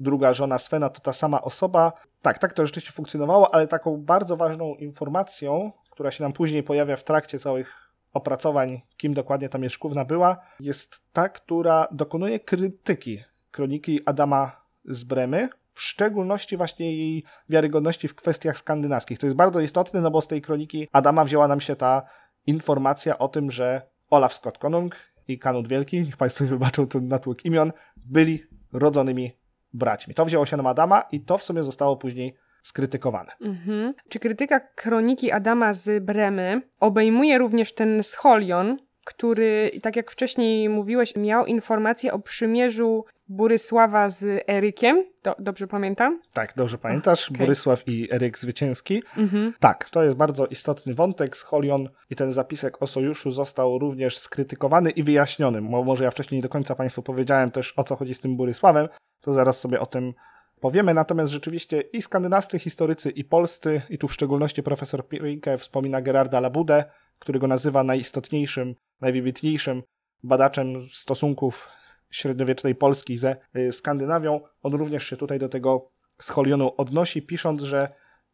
druga 0.00 0.32
żona 0.32 0.58
Svena 0.58 0.88
to 0.88 1.00
ta 1.00 1.12
sama 1.12 1.42
osoba. 1.42 1.92
Tak, 2.22 2.38
tak 2.38 2.52
to 2.52 2.66
rzeczywiście 2.66 2.92
funkcjonowało, 2.92 3.54
ale 3.54 3.66
taką 3.66 3.96
bardzo 3.96 4.36
ważną 4.36 4.74
informacją, 4.74 5.72
która 5.90 6.10
się 6.10 6.24
nam 6.24 6.32
później 6.32 6.62
pojawia 6.62 6.96
w 6.96 7.04
trakcie 7.04 7.38
całych 7.38 7.92
opracowań, 8.12 8.80
kim 8.96 9.14
dokładnie 9.14 9.48
ta 9.48 9.58
Mieszkówna 9.58 10.04
była, 10.04 10.36
jest 10.60 11.02
ta, 11.12 11.28
która 11.28 11.86
dokonuje 11.90 12.40
krytyki 12.40 13.22
kroniki 13.50 14.00
Adama 14.06 14.64
z 14.84 15.04
Bremy, 15.04 15.48
w 15.74 15.80
szczególności 15.82 16.56
właśnie 16.56 16.96
jej 16.96 17.24
wiarygodności 17.48 18.08
w 18.08 18.14
kwestiach 18.14 18.58
skandynawskich. 18.58 19.18
To 19.18 19.26
jest 19.26 19.36
bardzo 19.36 19.60
istotne, 19.60 20.00
no 20.00 20.10
bo 20.10 20.20
z 20.20 20.28
tej 20.28 20.42
kroniki 20.42 20.88
Adama 20.92 21.24
wzięła 21.24 21.48
nam 21.48 21.60
się 21.60 21.76
ta 21.76 22.02
informacja 22.46 23.18
o 23.18 23.28
tym, 23.28 23.50
że 23.50 23.93
Olaf 24.10 24.34
Scott 24.34 24.58
Konung 24.58 24.96
i 25.28 25.38
Kanut 25.38 25.68
Wielki, 25.68 26.02
niech 26.02 26.16
Państwo 26.16 26.44
wybaczą 26.44 26.86
ten 26.86 27.08
natłok 27.08 27.44
imion, 27.44 27.72
byli 27.96 28.42
rodzonymi 28.72 29.32
braćmi. 29.72 30.14
To 30.14 30.24
wzięło 30.24 30.46
się 30.46 30.56
na 30.56 30.70
Adama 30.70 31.02
i 31.12 31.20
to 31.20 31.38
w 31.38 31.44
sumie 31.44 31.62
zostało 31.62 31.96
później 31.96 32.36
skrytykowane. 32.62 33.32
Mhm. 33.40 33.94
Czy 34.08 34.18
krytyka 34.18 34.60
kroniki 34.60 35.32
Adama 35.32 35.74
z 35.74 36.04
Bremy 36.04 36.62
obejmuje 36.80 37.38
również 37.38 37.74
ten 37.74 38.02
scholion, 38.02 38.78
który, 39.04 39.70
tak 39.82 39.96
jak 39.96 40.10
wcześniej 40.10 40.68
mówiłeś, 40.68 41.16
miał 41.16 41.46
informacje 41.46 42.12
o 42.12 42.18
przymierzu 42.18 43.04
Burysława 43.28 44.08
z 44.08 44.44
Erykiem? 44.48 45.04
Do, 45.22 45.34
dobrze 45.38 45.66
pamiętam? 45.66 46.20
Tak, 46.32 46.52
dobrze 46.56 46.78
pamiętasz. 46.78 47.30
Okay. 47.30 47.38
Borysław 47.38 47.88
i 47.88 48.12
Eryk 48.12 48.38
Zwycięski. 48.38 49.02
Mhm. 49.16 49.54
Tak, 49.60 49.90
to 49.90 50.02
jest 50.02 50.16
bardzo 50.16 50.46
istotny 50.46 50.94
wątek. 50.94 51.36
Scholion 51.36 51.88
i 52.10 52.16
ten 52.16 52.32
zapisek 52.32 52.82
o 52.82 52.86
sojuszu 52.86 53.30
został 53.30 53.78
również 53.78 54.18
skrytykowany 54.18 54.90
i 54.90 55.02
wyjaśniony. 55.02 55.60
Może 55.60 56.04
ja 56.04 56.10
wcześniej 56.10 56.38
nie 56.38 56.42
do 56.42 56.48
końca 56.48 56.74
Państwu 56.74 57.02
powiedziałem 57.02 57.50
też 57.50 57.74
o 57.76 57.84
co 57.84 57.96
chodzi 57.96 58.14
z 58.14 58.20
tym 58.20 58.36
Borysławem, 58.36 58.88
to 59.20 59.32
zaraz 59.32 59.60
sobie 59.60 59.80
o 59.80 59.86
tym 59.86 60.14
powiemy. 60.60 60.94
Natomiast 60.94 61.32
rzeczywiście 61.32 61.80
i 61.80 62.02
skandynawscy 62.02 62.58
historycy, 62.58 63.10
i 63.10 63.24
polscy, 63.24 63.82
i 63.90 63.98
tu 63.98 64.08
w 64.08 64.12
szczególności 64.12 64.62
profesor 64.62 65.08
Pirinke 65.08 65.58
wspomina 65.58 66.02
Gerarda 66.02 66.40
Labudę, 66.40 66.84
którego 67.18 67.46
nazywa 67.46 67.84
najistotniejszym, 67.84 68.74
najwybitniejszym 69.00 69.82
badaczem 70.22 70.88
stosunków 70.92 71.68
średniowiecznej 72.10 72.74
Polski 72.74 73.18
ze 73.18 73.36
y, 73.56 73.72
Skandynawią. 73.72 74.40
On 74.62 74.74
również 74.74 75.06
się 75.06 75.16
tutaj 75.16 75.38
do 75.38 75.48
tego 75.48 75.90
scholionu 76.20 76.72
odnosi, 76.76 77.22
pisząc, 77.22 77.62
że 77.62 77.88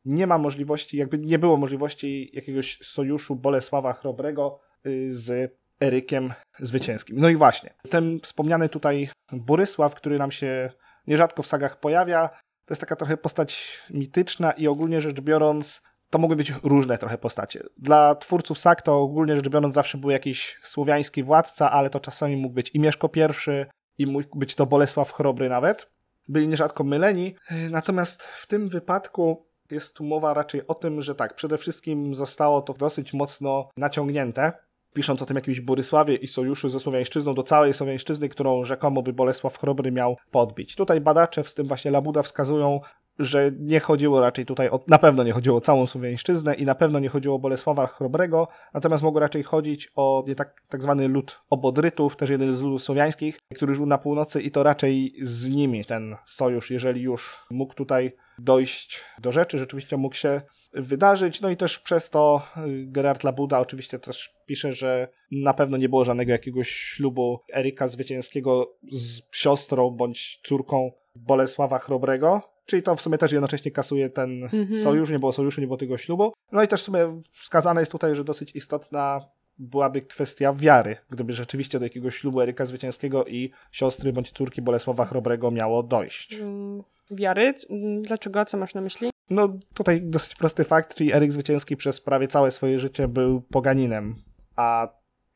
nie 0.05 0.27
ma 0.27 0.39
możliwości, 0.39 0.97
jakby 0.97 1.19
nie 1.19 1.39
było 1.39 1.57
możliwości 1.57 2.31
jakiegoś 2.33 2.79
sojuszu 2.79 3.37
Bolesława 3.37 3.93
Chrobrego 3.93 4.61
y, 4.87 5.09
z 5.17 5.57
Erykiem 5.83 6.33
Zwycięskim. 6.59 7.21
No 7.21 7.29
i 7.29 7.37
właśnie, 7.37 7.75
ten 7.91 8.21
wspomniany 8.21 8.69
tutaj 8.69 9.11
Borysław, 9.33 9.95
który 9.95 10.19
nam 10.19 10.31
się 10.31 10.71
nierzadko 11.07 11.43
w 11.43 11.47
sagach 11.47 11.81
pojawia, 11.81 12.29
to 12.65 12.73
jest 12.73 12.81
taka 12.81 12.97
trochę 12.97 13.17
postać 13.17 13.81
mityczna 13.91 14.53
i 14.53 14.67
ogólnie 14.67 15.01
rzecz 15.01 15.21
biorąc 15.21 15.83
to 16.11 16.19
mogły 16.19 16.37
być 16.37 16.53
różne 16.63 16.99
trochę 16.99 17.19
postacie. 17.19 17.63
Dla 17.77 18.15
twórców 18.15 18.59
sag 18.59 18.83
to 18.83 19.01
ogólnie 19.01 19.37
rzecz 19.37 19.49
biorąc 19.49 19.75
zawsze 19.75 19.99
był 19.99 20.11
jakiś 20.11 20.59
słowiański 20.63 21.23
władca, 21.23 21.71
ale 21.71 21.91
to 21.91 22.01
czasami 22.01 22.37
mógł 22.37 22.55
być 22.55 22.71
i 22.75 22.81
Mieszko 22.81 23.11
I, 23.17 24.03
i 24.03 24.07
mógł 24.07 24.39
być 24.39 24.55
to 24.55 24.67
Bolesław 24.67 25.13
Chrobry 25.13 25.49
nawet. 25.49 25.91
Byli 26.29 26.49
nierzadko 26.49 26.85
myleni. 26.85 27.35
Natomiast 27.71 28.23
w 28.23 28.47
tym 28.47 28.69
wypadku 28.69 29.47
jest 29.71 29.97
tu 29.97 30.05
mowa 30.05 30.35
raczej 30.35 30.67
o 30.67 30.75
tym, 30.75 31.03
że 31.03 31.15
tak, 31.15 31.35
przede 31.35 31.59
wszystkim 31.59 32.15
zostało 32.15 32.63
to 32.63 32.73
dosyć 32.73 33.13
mocno 33.13 33.69
naciągnięte 33.77 34.53
pisząc 34.95 35.23
o 35.23 35.27
tym 35.27 35.37
jakimś 35.37 35.61
Borysławie 35.61 36.15
i 36.15 36.29
sojuszu 36.29 36.71
ze 36.71 36.81
Słowiańszczyzną 36.81 37.35
do 37.35 37.43
całej 37.43 37.73
Słowiańszczyzny, 37.73 38.29
którą 38.29 38.65
rzekomo 38.65 39.03
by 39.03 39.13
Bolesław 39.13 39.59
Chrobry 39.59 39.93
miał 39.93 40.17
podbić. 40.31 40.77
Tutaj 40.77 41.01
badacze, 41.01 41.45
w 41.45 41.55
tym 41.55 41.67
właśnie 41.67 41.91
Labuda, 41.91 42.23
wskazują, 42.23 42.81
że 43.21 43.51
nie 43.59 43.81
chodziło 43.81 44.21
raczej 44.21 44.47
tutaj, 44.47 44.71
o, 44.71 44.81
na 44.87 44.99
pewno 44.99 45.23
nie 45.23 45.33
chodziło 45.33 45.57
o 45.57 45.61
całą 45.61 45.87
Słowiańszczyznę 45.87 46.55
i 46.55 46.65
na 46.65 46.75
pewno 46.75 46.99
nie 46.99 47.09
chodziło 47.09 47.35
o 47.35 47.39
Bolesława 47.39 47.87
Chrobrego, 47.87 48.49
natomiast 48.75 49.03
mogło 49.03 49.21
raczej 49.21 49.43
chodzić 49.43 49.93
o 49.97 50.25
nie 50.27 50.35
tak, 50.35 50.63
tak 50.69 50.83
zwany 50.83 51.09
lud 51.09 51.41
obodrytów, 51.51 52.17
też 52.17 52.31
jeden 52.31 52.55
z 52.55 52.63
ludów 52.63 52.83
słowiańskich, 52.83 53.39
który 53.55 53.75
żył 53.75 53.87
na 53.87 53.99
północy 53.99 54.43
i 54.43 54.51
to 54.51 54.63
raczej 54.63 55.15
z 55.23 55.51
nimi 55.51 55.85
ten 55.85 56.17
sojusz, 56.27 56.71
jeżeli 56.71 57.03
już 57.03 57.45
mógł 57.51 57.75
tutaj 57.75 58.13
dojść 58.39 59.05
do 59.19 59.33
rzeczy, 59.33 59.59
rzeczywiście 59.59 59.97
mógł 59.97 60.15
się 60.15 60.43
wydarzyć. 60.73 61.41
No 61.41 61.51
i 61.51 61.57
też 61.57 61.79
przez 61.79 62.11
to 62.11 62.43
y, 62.57 62.87
Gerard 62.87 63.25
Labuda 63.25 63.61
oczywiście 63.61 63.99
też 63.99 64.35
pisze, 64.47 64.73
że 64.73 65.09
na 65.33 65.55
pewno 65.55 65.77
nie 65.77 65.89
było 65.89 66.05
żadnego 66.05 66.33
jakiegoś 66.33 66.71
ślubu 66.71 67.41
Erika 67.55 67.89
Zwycięskiego 67.89 68.77
z 68.93 69.23
siostrą 69.33 69.91
bądź 69.91 70.41
córką 70.45 70.93
Bolesława 71.15 71.79
Chrobrego. 71.79 72.43
Czyli 72.71 72.83
to 72.83 72.97
w 72.97 73.03
sumie 73.03 73.19
też 73.19 73.33
jednocześnie 73.33 73.71
kasuje 73.71 74.11
ten 74.11 74.45
mhm. 74.45 74.77
sojusz, 74.77 75.11
nie 75.11 75.19
było 75.19 75.33
sojuszu, 75.33 75.61
nie 75.61 75.67
było 75.67 75.77
tego 75.77 75.99
ślubu. 75.99 76.33
No 76.53 76.63
i 76.63 76.69
też 76.69 76.81
w 76.83 76.85
sumie 76.85 77.23
wskazane 77.33 77.81
jest 77.81 77.93
tutaj, 77.93 78.15
że 78.15 78.25
dosyć 78.25 78.57
istotna 78.57 79.21
byłaby 79.59 80.03
kwestia 80.03 80.53
wiary, 80.53 80.97
gdyby 81.11 81.33
rzeczywiście 81.33 81.79
do 81.79 81.85
jakiegoś 81.85 82.17
ślubu 82.17 82.41
Eryka 82.41 82.67
Zwycięskiego 82.67 83.25
i 83.25 83.51
siostry 83.73 84.13
bądź 84.13 84.33
córki 84.33 84.63
Bolesława 84.63 85.05
Chrobrego 85.05 85.51
miało 85.51 85.83
dojść. 85.83 86.35
Mm, 86.35 86.83
wiary? 87.11 87.55
Dlaczego? 88.03 88.45
Co 88.45 88.57
masz 88.57 88.75
na 88.75 88.81
myśli? 88.81 89.11
No 89.31 89.59
tutaj 89.75 90.03
dosyć 90.03 90.35
prosty 90.35 90.65
fakt, 90.65 90.95
czyli 90.95 91.15
Eryk 91.15 91.33
Zwycięski 91.33 91.77
przez 91.77 92.01
prawie 92.01 92.29
całe 92.29 92.51
swoje 92.51 92.79
życie 92.79 93.09
był 93.09 93.41
poganinem, 93.41 94.17
a 94.57 94.89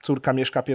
córka 0.04 0.32
Mieszka 0.32 0.62
I, 0.68 0.72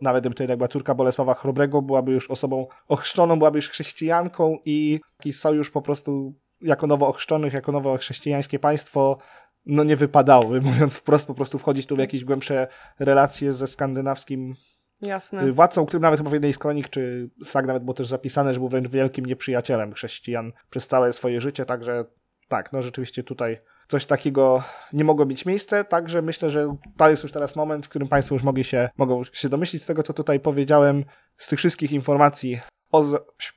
nawet 0.00 0.22
gdyby 0.22 0.34
to 0.34 0.42
jednak 0.42 0.58
była 0.58 0.68
córka 0.68 0.94
Bolesława 0.94 1.34
Chrobrego, 1.34 1.82
byłaby 1.82 2.12
już 2.12 2.30
osobą 2.30 2.66
ochrzczoną, 2.88 3.38
byłaby 3.38 3.58
już 3.58 3.68
chrześcijanką 3.68 4.58
i 4.64 5.00
taki 5.16 5.32
sojusz 5.32 5.70
po 5.70 5.82
prostu 5.82 6.34
jako 6.60 6.86
nowo 6.86 7.08
ochrzczonych, 7.08 7.52
jako 7.52 7.72
nowo 7.72 7.96
chrześcijańskie 7.96 8.58
państwo 8.58 9.18
no 9.66 9.84
nie 9.84 9.96
wypadałoby, 9.96 10.60
mówiąc 10.70 10.96
wprost, 10.96 11.26
po 11.26 11.34
prostu 11.34 11.58
wchodzić 11.58 11.86
tu 11.86 11.96
w 11.96 11.98
jakieś 11.98 12.24
głębsze 12.24 12.68
relacje 12.98 13.52
ze 13.52 13.66
skandynawskim 13.66 14.54
Jasne. 15.00 15.52
władcą, 15.52 15.86
który 15.86 16.00
nawet 16.00 16.20
chyba 16.20 16.30
w 16.30 16.32
jednej 16.32 16.52
z 16.52 16.58
kronik, 16.58 16.88
czy 16.88 17.30
sag 17.44 17.66
nawet 17.66 17.84
było 17.84 17.94
też 17.94 18.06
zapisane, 18.06 18.54
że 18.54 18.60
był 18.60 18.68
wręcz 18.68 18.88
wielkim 18.88 19.26
nieprzyjacielem 19.26 19.92
chrześcijan 19.92 20.52
przez 20.70 20.88
całe 20.88 21.12
swoje 21.12 21.40
życie, 21.40 21.64
także 21.64 22.04
tak, 22.48 22.72
no 22.72 22.82
rzeczywiście 22.82 23.22
tutaj 23.22 23.58
coś 23.88 24.04
takiego 24.04 24.62
nie 24.92 25.04
mogło 25.04 25.26
mieć 25.26 25.46
miejsce, 25.46 25.84
także 25.84 26.22
myślę, 26.22 26.50
że 26.50 26.76
to 26.96 27.10
jest 27.10 27.22
już 27.22 27.32
teraz 27.32 27.56
moment, 27.56 27.86
w 27.86 27.88
którym 27.88 28.08
Państwo 28.08 28.34
już 28.34 28.42
mogli 28.42 28.64
się, 28.64 28.88
mogą 28.96 29.24
się 29.24 29.48
domyślić 29.48 29.82
z 29.82 29.86
tego, 29.86 30.02
co 30.02 30.12
tutaj 30.12 30.40
powiedziałem, 30.40 31.04
z 31.36 31.48
tych 31.48 31.58
wszystkich 31.58 31.92
informacji 31.92 32.60
o 32.92 33.02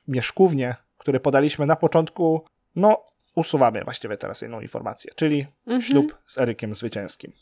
Mieszkównie, 0.08 0.74
które 0.98 1.20
podaliśmy 1.20 1.66
na 1.66 1.76
początku, 1.76 2.44
no 2.76 3.04
usuwamy 3.36 3.84
właściwie 3.84 4.16
teraz 4.16 4.42
jedną 4.42 4.60
informację, 4.60 5.12
czyli 5.16 5.46
mhm. 5.66 5.80
ślub 5.80 6.18
z 6.26 6.38
Erykiem 6.38 6.74
Zwycięskim. 6.74 7.32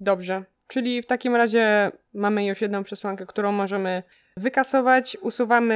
Dobrze, 0.00 0.44
czyli 0.66 1.02
w 1.02 1.06
takim 1.06 1.36
razie 1.36 1.92
mamy 2.14 2.46
już 2.46 2.60
jedną 2.60 2.82
przesłankę, 2.82 3.26
którą 3.26 3.52
możemy 3.52 4.02
wykasować, 4.36 5.16
usuwamy 5.20 5.74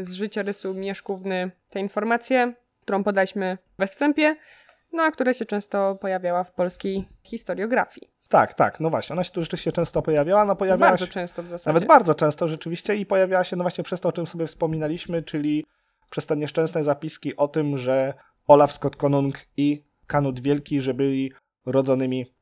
y, 0.00 0.04
z 0.04 0.12
życiorysu 0.12 0.74
Mieszkówny 0.74 1.50
te 1.70 1.80
informacje, 1.80 2.54
którą 2.80 3.04
podaliśmy 3.04 3.58
we 3.78 3.86
wstępie, 3.86 4.36
no 4.92 5.02
a 5.02 5.10
która 5.10 5.34
się 5.34 5.44
często 5.44 5.94
pojawiała 6.00 6.44
w 6.44 6.52
polskiej 6.52 7.08
historiografii. 7.22 8.08
Tak, 8.28 8.54
tak, 8.54 8.80
no 8.80 8.90
właśnie, 8.90 9.14
ona 9.14 9.24
się 9.24 9.30
tu 9.30 9.40
rzeczywiście 9.40 9.72
często 9.72 10.02
pojawiała, 10.02 10.44
no 10.44 10.56
pojawiała 10.56 10.90
bardzo 10.90 11.06
się, 11.06 11.12
często 11.12 11.42
w 11.42 11.48
zasadzie. 11.48 11.74
Nawet 11.74 11.88
bardzo 11.88 12.14
często 12.14 12.48
rzeczywiście 12.48 12.96
i 12.96 13.06
pojawiała 13.06 13.44
się 13.44 13.56
no 13.56 13.64
właśnie 13.64 13.84
przez 13.84 14.00
to, 14.00 14.08
o 14.08 14.12
czym 14.12 14.26
sobie 14.26 14.46
wspominaliśmy, 14.46 15.22
czyli 15.22 15.64
przez 16.10 16.26
te 16.26 16.36
nieszczęsne 16.36 16.84
zapiski 16.84 17.36
o 17.36 17.48
tym, 17.48 17.78
że 17.78 18.14
Olaf 18.46 18.72
Scott 18.72 18.96
Konung 18.96 19.34
i 19.56 19.84
Kanut 20.06 20.40
Wielki, 20.40 20.80
że 20.80 20.94
byli 20.94 21.32
rodzonymi 21.66 22.34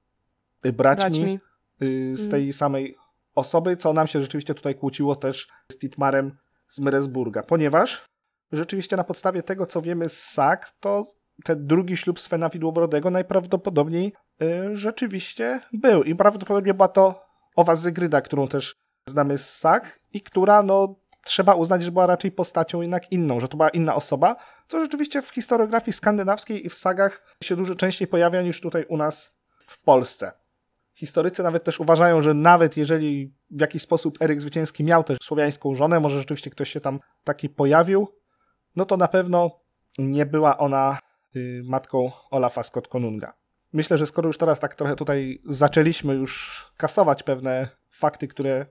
braćmi, 0.63 0.73
braćmi. 0.73 1.41
Y, 1.83 2.17
z 2.17 2.21
mm. 2.21 2.31
tej 2.31 2.53
samej 2.53 2.97
osoby, 3.35 3.77
co 3.77 3.93
nam 3.93 4.07
się 4.07 4.21
rzeczywiście 4.21 4.55
tutaj 4.55 4.75
kłóciło 4.75 5.17
też 5.17 5.49
z 5.73 5.79
Titmarem 5.79 6.37
z 6.69 6.81
Meresburga, 6.81 7.43
ponieważ 7.43 8.07
rzeczywiście 8.53 8.97
na 8.97 9.05
podstawie 9.05 9.43
tego, 9.43 9.67
co 9.67 9.83
wiemy 9.83 10.09
z 10.09 10.23
Sak, 10.23 10.71
to 10.81 11.05
ten 11.44 11.66
drugi 11.66 11.96
ślub 11.96 12.20
Svena 12.20 12.49
Widłobrodego 12.49 13.11
najprawdopodobniej 13.11 14.12
y, 14.42 14.77
rzeczywiście 14.77 15.61
był. 15.72 16.03
I 16.03 16.14
prawdopodobnie 16.14 16.75
była 16.75 16.88
to 16.88 17.27
owa 17.57 17.77
Zygryda, 17.77 18.20
którą 18.20 18.49
też 18.49 18.77
znamy 19.09 19.38
z 19.38 19.57
Sak 19.57 20.01
i 20.12 20.20
która, 20.20 20.62
no, 20.62 20.96
trzeba 21.25 21.55
uznać, 21.55 21.83
że 21.83 21.92
była 21.92 22.07
raczej 22.07 22.33
postacią 22.33 22.81
jednak 22.81 23.12
inną, 23.12 23.40
że 23.40 23.49
to 23.49 23.57
była 23.57 23.68
inna 23.68 23.94
osoba, 23.94 24.37
co 24.68 24.81
rzeczywiście 24.81 25.22
w 25.22 25.31
historiografii 25.31 25.92
skandynawskiej 25.92 26.66
i 26.66 26.70
w 26.70 26.75
sagach 26.75 27.37
się 27.42 27.57
dużo 27.57 27.75
częściej 27.75 28.09
pojawia 28.09 28.42
niż 28.42 28.61
tutaj 28.61 28.85
u 28.88 28.96
nas 28.96 29.37
w 29.66 29.83
Polsce. 29.83 30.33
Historycy 30.94 31.42
nawet 31.42 31.64
też 31.64 31.81
uważają, 31.81 32.22
że 32.22 32.35
nawet 32.35 32.77
jeżeli 32.77 33.35
w 33.51 33.61
jakiś 33.61 33.83
sposób 33.83 34.22
Eryk 34.22 34.40
Zwycięski 34.40 34.85
miał 34.85 35.05
też 35.05 35.18
słowiańską 35.22 35.75
żonę, 35.75 36.01
może 36.01 36.18
rzeczywiście 36.18 36.51
ktoś 36.51 36.70
się 36.70 36.81
tam 36.81 37.01
taki 37.25 37.49
pojawił, 37.49 38.09
no 38.77 38.85
to 38.85 38.96
na 38.96 39.09
pewno 39.09 39.51
nie 39.99 40.27
była 40.27 40.59
ona 40.59 40.99
matką 41.64 42.11
Olafa 42.31 42.62
Scott 42.62 42.88
Konunga. 42.88 43.33
Myślę, 43.72 43.99
że 43.99 44.07
skoro 44.07 44.27
już 44.27 44.38
teraz 44.38 44.61
tak 44.61 44.75
trochę 44.75 44.96
tutaj 44.96 45.42
zaczęliśmy 45.44 46.14
już 46.14 46.64
kasować 46.77 47.22
pewne 47.22 47.68
fakty, 47.90 48.29
które 48.29 48.66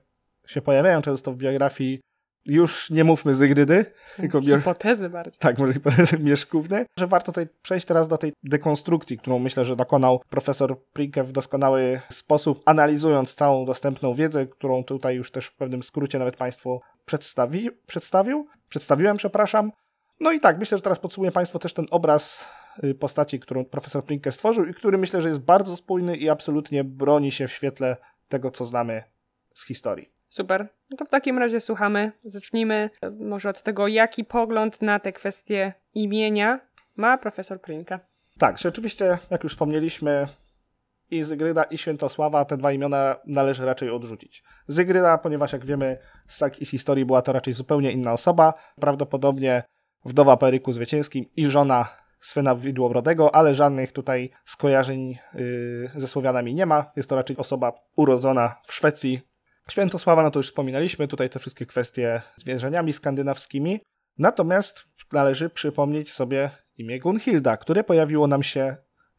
się 0.46 0.62
pojawiają 0.62 1.02
często 1.02 1.32
w 1.32 1.36
biografii 1.36 2.00
już 2.46 2.90
nie 2.90 3.04
mówmy 3.04 3.34
Zygrydy, 3.34 3.84
tylko 4.16 4.40
bier... 4.40 4.58
Hipotezy 4.58 5.08
bardziej. 5.08 5.38
tak, 5.38 5.58
może 5.58 5.72
hipotezy 5.72 6.18
mieszkówne, 6.30 6.86
że 6.98 7.06
warto 7.06 7.32
tutaj 7.32 7.46
przejść 7.62 7.86
teraz 7.86 8.08
do 8.08 8.18
tej 8.18 8.32
dekonstrukcji, 8.42 9.18
którą 9.18 9.38
myślę, 9.38 9.64
że 9.64 9.76
dokonał 9.76 10.20
profesor 10.30 10.80
Prinke 10.92 11.24
w 11.24 11.32
doskonały 11.32 12.00
sposób, 12.10 12.62
analizując 12.64 13.34
całą 13.34 13.64
dostępną 13.64 14.14
wiedzę, 14.14 14.46
którą 14.46 14.84
tutaj 14.84 15.16
już 15.16 15.30
też 15.30 15.46
w 15.46 15.56
pewnym 15.56 15.82
skrócie 15.82 16.18
nawet 16.18 16.36
Państwu 16.36 16.80
przedstawi... 17.06 17.70
przedstawił, 17.86 18.46
przedstawiłem, 18.68 19.16
przepraszam. 19.16 19.72
No 20.20 20.32
i 20.32 20.40
tak, 20.40 20.58
myślę, 20.58 20.78
że 20.78 20.82
teraz 20.82 20.98
podsumuję 20.98 21.32
Państwu 21.32 21.58
też 21.58 21.72
ten 21.72 21.86
obraz 21.90 22.48
y, 22.84 22.94
postaci, 22.94 23.40
którą 23.40 23.64
profesor 23.64 24.04
Prinke 24.04 24.32
stworzył 24.32 24.64
i 24.64 24.74
który 24.74 24.98
myślę, 24.98 25.22
że 25.22 25.28
jest 25.28 25.40
bardzo 25.40 25.76
spójny 25.76 26.16
i 26.16 26.28
absolutnie 26.28 26.84
broni 26.84 27.32
się 27.32 27.48
w 27.48 27.52
świetle 27.52 27.96
tego, 28.28 28.50
co 28.50 28.64
znamy 28.64 29.02
z 29.54 29.66
historii. 29.66 30.12
Super. 30.28 30.68
No 30.90 30.96
to 30.96 31.04
w 31.04 31.10
takim 31.10 31.38
razie 31.38 31.60
słuchamy. 31.60 32.12
Zacznijmy 32.24 32.90
e, 33.02 33.10
może 33.10 33.48
od 33.48 33.62
tego, 33.62 33.88
jaki 33.88 34.24
pogląd 34.24 34.82
na 34.82 34.98
te 34.98 35.12
kwestie 35.12 35.72
imienia 35.94 36.60
ma 36.96 37.18
profesor 37.18 37.60
Prinka. 37.60 38.00
Tak, 38.38 38.58
rzeczywiście, 38.58 39.18
jak 39.30 39.44
już 39.44 39.52
wspomnieliśmy, 39.52 40.28
i 41.10 41.24
Zygryda, 41.24 41.62
i 41.62 41.78
Świętosława, 41.78 42.44
te 42.44 42.56
dwa 42.56 42.72
imiona 42.72 43.16
należy 43.26 43.66
raczej 43.66 43.90
odrzucić. 43.90 44.44
Zygryda, 44.66 45.18
ponieważ 45.18 45.52
jak 45.52 45.64
wiemy 45.64 45.98
z 46.26 46.36
sak 46.36 46.60
i 46.60 46.66
z 46.66 46.70
historii 46.70 47.04
była 47.04 47.22
to 47.22 47.32
raczej 47.32 47.54
zupełnie 47.54 47.92
inna 47.92 48.12
osoba, 48.12 48.54
prawdopodobnie 48.80 49.62
wdowa 50.06 50.36
po 50.36 50.48
Eryku 50.48 50.72
Zwycięskim 50.72 51.24
i 51.36 51.46
żona 51.46 51.88
Svena 52.20 52.54
Widłobrodego, 52.54 53.34
ale 53.34 53.54
żadnych 53.54 53.92
tutaj 53.92 54.30
skojarzeń 54.44 55.18
yy, 55.34 55.90
ze 55.96 56.08
Słowianami 56.08 56.54
nie 56.54 56.66
ma. 56.66 56.90
Jest 56.96 57.08
to 57.08 57.16
raczej 57.16 57.36
osoba 57.36 57.72
urodzona 57.96 58.54
w 58.66 58.74
Szwecji. 58.74 59.20
Świętosława, 59.70 60.22
no 60.22 60.30
to 60.30 60.38
już 60.38 60.46
wspominaliśmy, 60.46 61.08
tutaj 61.08 61.30
te 61.30 61.38
wszystkie 61.38 61.66
kwestie 61.66 62.22
z 62.36 62.44
wierzeniami 62.44 62.92
skandynawskimi. 62.92 63.80
Natomiast 64.18 64.84
należy 65.12 65.50
przypomnieć 65.50 66.12
sobie 66.12 66.50
imię 66.78 67.00
Gunhilda, 67.00 67.56
które 67.56 67.84
pojawiło 67.84 68.26
nam 68.26 68.42
się 68.42 68.76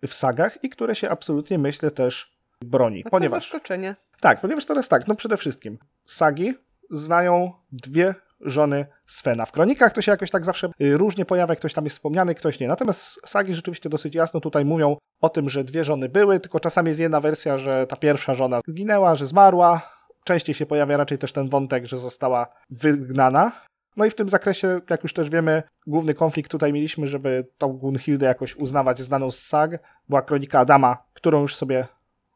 w 0.08 0.14
sagach 0.14 0.64
i 0.64 0.70
które 0.70 0.96
się 0.96 1.10
absolutnie, 1.10 1.58
myślę, 1.58 1.92
też 1.92 2.38
broni. 2.62 2.98
No 2.98 3.04
to 3.04 3.10
ponieważ, 3.10 3.44
zaskoczenie. 3.44 3.96
tak, 4.20 4.42
ponieważ 4.42 4.66
teraz 4.66 4.88
tak, 4.88 5.08
no 5.08 5.16
przede 5.16 5.38
wszystkim 5.38 5.78
sagi 6.06 6.54
znają 6.90 7.52
dwie 7.72 8.16
żony 8.42 8.86
Svena. 9.06 9.46
W 9.46 9.52
kronikach 9.52 9.94
to 9.94 10.02
się 10.02 10.12
jakoś 10.12 10.32
tak 10.32 10.46
zawsze 10.46 10.70
y, 10.82 10.98
różnie 10.98 11.26
pojawia, 11.26 11.56
ktoś 11.56 11.74
tam 11.74 11.84
jest 11.84 11.96
wspomniany, 11.96 12.36
ktoś 12.36 12.60
nie. 12.60 12.68
Natomiast 12.68 13.20
sagi 13.26 13.54
rzeczywiście 13.54 13.90
dosyć 13.90 14.16
jasno 14.16 14.40
tutaj 14.40 14.66
mówią 14.66 14.98
o 15.22 15.30
tym, 15.30 15.50
że 15.50 15.64
dwie 15.64 15.84
żony 15.84 16.10
były, 16.10 16.40
tylko 16.40 16.60
czasami 16.60 16.90
jest 16.90 17.00
jedna 17.00 17.22
wersja, 17.22 17.58
że 17.58 17.88
ta 17.88 17.96
pierwsza 17.96 18.36
żona 18.36 18.60
zginęła, 18.68 19.16
że 19.16 19.28
zmarła. 19.28 19.90
Częściej 20.24 20.56
się 20.56 20.66
pojawia 20.66 20.98
raczej 20.98 21.18
też 21.18 21.32
ten 21.32 21.50
wątek, 21.50 21.86
że 21.86 21.98
została 21.98 22.48
wygnana. 22.70 23.52
No 23.98 24.06
i 24.06 24.10
w 24.10 24.16
tym 24.16 24.30
zakresie, 24.30 24.82
jak 24.90 25.04
już 25.04 25.14
też 25.14 25.30
wiemy, 25.30 25.64
główny 25.88 26.14
konflikt 26.14 26.52
tutaj 26.52 26.74
mieliśmy, 26.74 27.08
żeby 27.08 27.48
tą 27.58 27.74
Gunhildę 27.74 28.26
jakoś 28.26 28.56
uznawać 28.56 29.02
znaną 29.02 29.32
z 29.32 29.40
sag, 29.40 29.72
była 30.10 30.22
kronika 30.22 30.60
Adama, 30.60 30.98
którą 31.14 31.42
już 31.42 31.56
sobie 31.56 31.88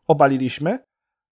obaliliśmy. 0.08 0.80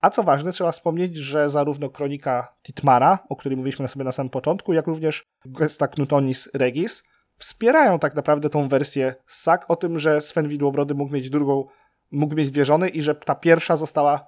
A 0.01 0.09
co 0.09 0.23
ważne, 0.23 0.51
trzeba 0.51 0.71
wspomnieć, 0.71 1.17
że 1.17 1.49
zarówno 1.49 1.89
kronika 1.89 2.55
Titmara, 2.63 3.19
o 3.29 3.35
której 3.35 3.57
mówiliśmy 3.57 3.87
sobie 3.87 4.05
na 4.05 4.11
samym 4.11 4.29
początku, 4.29 4.73
jak 4.73 4.87
również 4.87 5.23
Gesta 5.45 5.87
Knutonis 5.87 6.49
Regis 6.53 7.03
wspierają 7.37 7.99
tak 7.99 8.15
naprawdę 8.15 8.49
tą 8.49 8.67
wersję 8.67 9.15
sag 9.27 9.65
o 9.67 9.75
tym, 9.75 9.99
że 9.99 10.21
Sven 10.21 10.47
Widłobrody 10.47 10.93
mógł 10.93 11.13
mieć 11.13 11.29
drugą, 11.29 11.65
mógł 12.11 12.35
mieć 12.35 12.51
dwie 12.51 12.65
żony 12.65 12.89
i 12.89 13.01
że 13.01 13.15
ta 13.15 13.35
pierwsza 13.35 13.77
została 13.77 14.27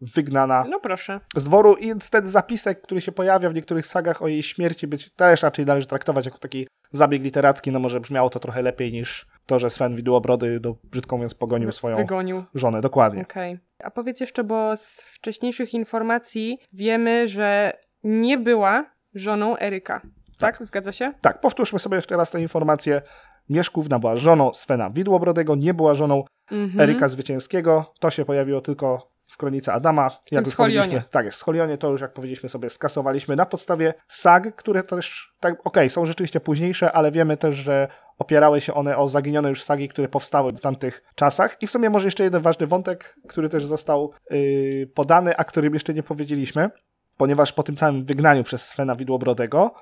wygnana 0.00 0.62
No 0.70 0.80
proszę. 0.80 1.20
z 1.36 1.44
dworu 1.44 1.74
i 1.74 1.92
ten 2.10 2.28
zapisek, 2.28 2.82
który 2.82 3.00
się 3.00 3.12
pojawia 3.12 3.50
w 3.50 3.54
niektórych 3.54 3.86
sagach 3.86 4.22
o 4.22 4.28
jej 4.28 4.42
śmierci, 4.42 4.86
być 4.86 5.12
też 5.12 5.42
raczej 5.42 5.66
należy 5.66 5.86
traktować 5.86 6.24
jako 6.24 6.38
taki 6.38 6.68
zabieg 6.92 7.22
literacki, 7.22 7.70
no 7.70 7.78
może 7.78 8.00
brzmiało 8.00 8.30
to 8.30 8.40
trochę 8.40 8.62
lepiej 8.62 8.92
niż 8.92 9.26
to, 9.46 9.58
że 9.58 9.70
Sven 9.70 9.96
Widłobrody, 9.96 10.60
no, 10.64 10.76
brzydko 10.84 11.16
mówiąc, 11.16 11.34
pogonił 11.34 11.72
swoją 11.72 11.96
Wygonił. 11.96 12.44
żonę, 12.54 12.80
dokładnie. 12.80 13.22
Okej. 13.22 13.58
A 13.84 13.90
powiedz 13.90 14.20
jeszcze, 14.20 14.44
bo 14.44 14.76
z 14.76 15.00
wcześniejszych 15.00 15.74
informacji 15.74 16.58
wiemy, 16.72 17.28
że 17.28 17.72
nie 18.04 18.38
była 18.38 18.84
żoną 19.14 19.58
Eryka. 19.58 20.00
Tak? 20.38 20.58
Zgadza 20.60 20.92
się? 20.92 21.12
Tak, 21.20 21.40
powtórzmy 21.40 21.78
sobie 21.78 21.96
jeszcze 21.96 22.16
raz 22.16 22.30
tę 22.30 22.40
informację. 22.40 23.02
Mieszkówna 23.48 23.98
była 23.98 24.16
żoną 24.16 24.54
Svena 24.54 24.90
Widłobrodego, 24.90 25.54
nie 25.54 25.74
była 25.74 25.94
żoną 25.94 26.24
Mhm. 26.50 26.80
Eryka 26.80 27.08
Zwycięskiego. 27.08 27.94
To 28.00 28.10
się 28.10 28.24
pojawiło 28.24 28.60
tylko 28.60 29.10
w 29.26 29.36
kronice 29.36 29.72
Adama. 29.72 30.10
tym 30.30 30.44
już 30.44 30.56
powiedzieliśmy, 30.56 31.02
tak 31.10 31.24
jest, 31.24 31.36
w 31.36 31.40
Scholionie 31.40 31.78
to 31.78 31.90
już 31.90 32.00
jak 32.00 32.12
powiedzieliśmy 32.12 32.48
sobie 32.48 32.70
skasowaliśmy 32.70 33.36
na 33.36 33.46
podstawie 33.46 33.94
sag, 34.08 34.56
które 34.56 34.82
też, 34.82 35.34
tak, 35.40 35.66
okej, 35.66 35.90
są 35.90 36.06
rzeczywiście 36.06 36.40
późniejsze, 36.40 36.92
ale 36.92 37.12
wiemy 37.12 37.36
też, 37.36 37.54
że 37.54 37.88
opierały 38.18 38.60
się 38.60 38.74
one 38.74 38.96
o 38.96 39.08
zaginione 39.08 39.48
już 39.48 39.62
sagi, 39.62 39.88
które 39.88 40.08
powstały 40.08 40.52
w 40.52 40.60
tamtych 40.60 41.02
czasach. 41.14 41.62
I 41.62 41.66
w 41.66 41.70
sumie 41.70 41.90
może 41.90 42.06
jeszcze 42.06 42.24
jeden 42.24 42.42
ważny 42.42 42.66
wątek, 42.66 43.16
który 43.28 43.48
też 43.48 43.66
został 43.66 44.12
yy, 44.30 44.86
podany, 44.94 45.36
a 45.36 45.44
którym 45.44 45.74
jeszcze 45.74 45.94
nie 45.94 46.02
powiedzieliśmy, 46.02 46.70
ponieważ 47.16 47.52
po 47.52 47.62
tym 47.62 47.76
całym 47.76 48.04
wygnaniu 48.04 48.44
przez 48.44 48.68
Svena 48.68 48.96
Widłobrodego 48.96 49.74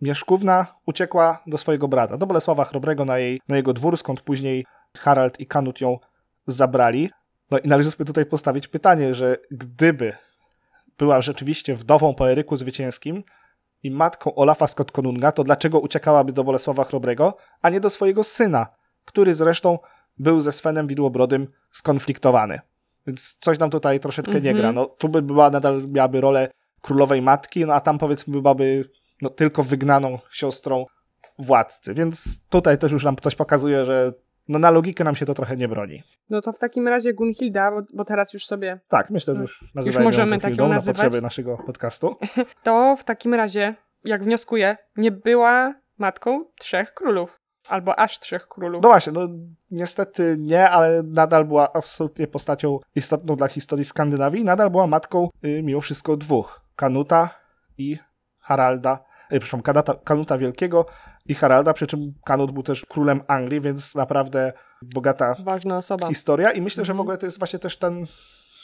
Mieszkówna 0.00 0.66
uciekła 0.86 1.42
do 1.46 1.58
swojego 1.58 1.88
brata, 1.88 2.16
do 2.16 2.26
Bolesława 2.26 2.64
Chrobrego 2.64 3.04
na, 3.04 3.18
jej, 3.18 3.40
na 3.48 3.56
jego 3.56 3.72
dwór, 3.72 3.98
skąd 3.98 4.20
później 4.20 4.66
Harald 4.98 5.40
i 5.40 5.46
Kanut 5.46 5.80
ją 5.80 5.98
zabrali. 6.46 7.10
No 7.50 7.58
i 7.58 7.68
należy 7.68 7.90
sobie 7.90 8.04
tutaj 8.04 8.26
postawić 8.26 8.68
pytanie, 8.68 9.14
że 9.14 9.36
gdyby 9.50 10.12
była 10.98 11.20
rzeczywiście 11.20 11.74
wdową 11.74 12.14
po 12.14 12.30
Eryku 12.30 12.56
Zwycięskim 12.56 13.24
i 13.82 13.90
matką 13.90 14.34
Olafa 14.34 14.66
Skotkonunga, 14.66 15.32
to 15.32 15.44
dlaczego 15.44 15.80
uciekałaby 15.80 16.32
do 16.32 16.44
Bolesława 16.44 16.84
Chrobrego, 16.84 17.36
a 17.62 17.70
nie 17.70 17.80
do 17.80 17.90
swojego 17.90 18.24
syna, 18.24 18.66
który 19.04 19.34
zresztą 19.34 19.78
był 20.18 20.40
ze 20.40 20.52
Svenem 20.52 20.86
Widłobrodym 20.86 21.48
skonfliktowany. 21.70 22.60
Więc 23.06 23.36
coś 23.40 23.58
nam 23.58 23.70
tutaj 23.70 24.00
troszeczkę 24.00 24.32
nie 24.32 24.50
Mhm. 24.50 24.56
gra. 24.56 24.72
No, 24.72 24.86
tu 24.86 25.08
by 25.08 25.22
była, 25.22 25.50
nadal 25.50 25.88
miałaby 25.88 26.20
rolę 26.20 26.50
królowej 26.80 27.22
matki, 27.22 27.66
no 27.66 27.74
a 27.74 27.80
tam 27.80 27.98
powiedzmy 27.98 28.40
byłaby 28.40 28.90
no, 29.22 29.30
tylko 29.30 29.62
wygnaną 29.62 30.18
siostrą 30.30 30.86
władcy. 31.38 31.94
Więc 31.94 32.40
tutaj 32.48 32.78
też 32.78 32.92
już 32.92 33.04
nam 33.04 33.16
coś 33.16 33.34
pokazuje, 33.34 33.84
że 33.84 34.12
no, 34.50 34.58
na 34.58 34.70
logikę 34.70 35.04
nam 35.04 35.16
się 35.16 35.26
to 35.26 35.34
trochę 35.34 35.56
nie 35.56 35.68
broni. 35.68 36.02
No 36.30 36.40
to 36.40 36.52
w 36.52 36.58
takim 36.58 36.88
razie 36.88 37.14
Gunhilda, 37.14 37.70
bo, 37.70 37.80
bo 37.94 38.04
teraz 38.04 38.32
już 38.32 38.46
sobie 38.46 38.80
Tak, 38.88 39.10
myślę, 39.10 39.34
że 39.34 39.40
już 39.40 39.74
nazywamy 39.74 40.04
możemy 40.04 40.38
tak 40.38 40.42
ją 40.42 40.48
Gunhildą 40.48 40.68
na 40.68 40.74
nazywać. 40.74 40.96
potrzeby 40.96 41.22
naszego 41.22 41.56
podcastu. 41.56 42.16
to 42.62 42.96
w 42.98 43.04
takim 43.04 43.34
razie, 43.34 43.74
jak 44.04 44.24
wnioskuję, 44.24 44.76
nie 44.96 45.10
była 45.10 45.74
matką 45.98 46.44
trzech 46.58 46.94
królów. 46.94 47.40
Albo 47.68 47.98
aż 47.98 48.18
trzech 48.18 48.48
królów. 48.48 48.82
No 48.82 48.88
właśnie, 48.88 49.12
no 49.12 49.28
niestety 49.70 50.36
nie, 50.38 50.70
ale 50.70 51.02
nadal 51.02 51.44
była 51.44 51.72
absolutnie 51.72 52.26
postacią 52.26 52.78
istotną 52.94 53.36
dla 53.36 53.48
historii 53.48 53.84
Skandynawii. 53.84 54.44
Nadal 54.44 54.70
była 54.70 54.86
matką 54.86 55.28
y, 55.44 55.62
mimo 55.62 55.80
wszystko 55.80 56.16
dwóch. 56.16 56.60
Kanuta 56.76 57.30
i 57.78 57.98
Haralda, 58.38 59.04
y, 59.32 59.40
przepraszam, 59.40 59.62
Kanuta 60.04 60.38
Wielkiego 60.38 60.86
i 61.26 61.34
Haralda, 61.34 61.72
przy 61.72 61.86
czym 61.86 62.12
Kanut 62.24 62.50
był 62.50 62.62
też 62.62 62.84
królem 62.86 63.20
Anglii, 63.26 63.60
więc 63.60 63.94
naprawdę 63.94 64.52
bogata 64.82 65.36
Ważna 65.44 65.76
osoba. 65.78 66.08
historia 66.08 66.50
i 66.52 66.60
myślę, 66.62 66.84
że 66.84 66.92
w 66.92 66.94
Mhm. 66.94 67.00
ogóle 67.00 67.18
to 67.18 67.26
jest 67.26 67.38
właśnie 67.38 67.58
też 67.58 67.76
ten 67.76 68.06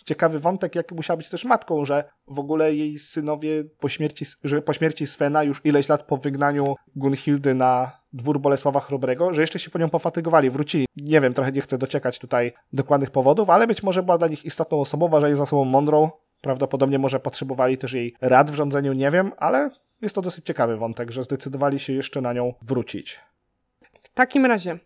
ciekawy 0.05 0.39
wątek, 0.41 0.75
jak 0.75 0.93
musiała 0.93 1.17
być 1.17 1.29
też 1.29 1.45
matką, 1.45 1.85
że 1.85 2.05
w 2.29 2.39
ogóle 2.39 2.75
jej 2.75 2.99
synowie 2.99 3.65
po 3.81 3.89
śmierci, 3.89 4.25
że 4.45 4.63
po 4.63 4.73
śmierci 4.73 5.07
Svena 5.07 5.43
już 5.43 5.61
ileś 5.65 5.89
lat 5.89 6.03
po 6.03 6.17
wygnaniu 6.17 6.75
Gunhildy 6.97 7.55
na 7.55 7.93
dwór 8.13 8.41
Bolesława 8.41 8.81
Chrobrego, 8.81 9.35
że 9.35 9.41
jeszcze 9.41 9.59
się 9.59 9.71
po 9.71 9.79
nią 9.79 9.91
pofatygowali, 9.91 10.51
wrócili. 10.51 10.87
Nie 10.97 11.21
wiem, 11.21 11.35
trochę 11.35 11.53
nie 11.53 11.61
chcę 11.61 11.79
dociekać 11.79 12.19
tutaj 12.19 12.53
dokładnych 12.73 13.11
powodów, 13.11 13.51
ale 13.51 13.67
być 13.67 13.83
może 13.83 14.03
była 14.03 14.19
dla 14.19 14.29
nich 14.29 14.45
istotną 14.45 14.81
osobą, 14.81 15.07
uważali 15.07 15.35
za 15.37 15.43
osobą 15.43 15.65
mądrą, 15.65 16.11
prawdopodobnie 16.43 16.99
może 16.99 17.21
potrzebowali 17.21 17.79
też 17.79 17.93
jej 17.93 18.15
rad 18.21 18.51
w 18.51 18.55
rządzeniu, 18.55 18.93
nie 18.93 19.11
wiem, 19.11 19.33
ale 19.37 19.71
jest 20.03 20.15
to 20.15 20.23
dosyć 20.23 20.45
ciekawy 20.47 20.77
wątek, 20.77 21.11
że 21.11 21.23
zdecydowali 21.25 21.79
się 21.79 21.93
jeszcze 21.93 22.21
na 22.21 22.33
nią 22.33 22.55
wrócić. 22.63 23.21
W 23.95 24.09
takim 24.09 24.47
razie, 24.47 24.79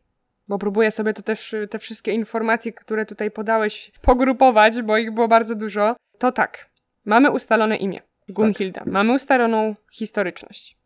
bo 0.48 0.58
próbuję 0.58 0.90
sobie 0.90 1.14
to 1.14 1.22
też 1.22 1.54
te 1.70 1.78
wszystkie 1.78 2.12
informacje, 2.12 2.72
które 2.72 3.06
tutaj 3.06 3.30
podałeś, 3.30 3.92
pogrupować, 4.02 4.82
bo 4.82 4.96
ich 4.98 5.10
było 5.14 5.28
bardzo 5.28 5.54
dużo. 5.54 5.96
To 6.18 6.32
tak, 6.32 6.70
mamy 7.04 7.30
ustalone 7.30 7.76
imię. 7.76 8.00
Gunhilda. 8.28 8.82
Mamy 8.86 9.12
ustaloną 9.14 9.74
historyczność. 9.92 10.76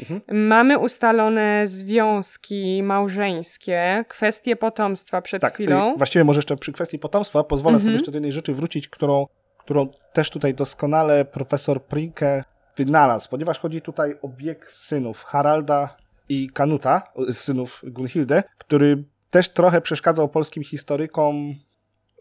Mhm. 0.00 0.46
Mamy 0.46 0.78
ustalone 0.78 1.66
związki 1.66 2.82
małżeńskie, 2.82 4.04
kwestie 4.08 4.56
potomstwa 4.56 5.22
przed 5.22 5.42
Tak, 5.42 5.54
chwilą. 5.54 5.94
y, 5.94 5.96
właściwie 5.96 6.24
może 6.24 6.38
jeszcze 6.38 6.56
przy 6.56 6.72
kwestii 6.72 6.98
potomstwa 6.98 7.44
pozwolę 7.44 7.74
Mhm. 7.74 7.84
sobie 7.84 7.92
jeszcze 7.94 8.10
do 8.10 8.16
jednej 8.16 8.32
rzeczy 8.32 8.54
wrócić, 8.54 8.88
którą, 8.88 9.26
którą 9.58 9.88
też 10.12 10.30
tutaj 10.30 10.54
doskonale 10.54 11.24
profesor 11.24 11.84
Prinke 11.84 12.44
wynalazł, 12.76 13.28
ponieważ 13.30 13.58
chodzi 13.58 13.80
tutaj 13.80 14.18
o 14.22 14.28
bieg 14.28 14.72
synów 14.74 15.24
Haralda 15.24 15.96
i 16.28 16.50
Kanuta, 16.50 17.02
synów 17.30 17.82
Gunhilde, 17.86 18.42
który 18.58 19.04
też 19.30 19.48
trochę 19.48 19.80
przeszkadzał 19.80 20.28
polskim 20.28 20.64
historykom 20.64 21.54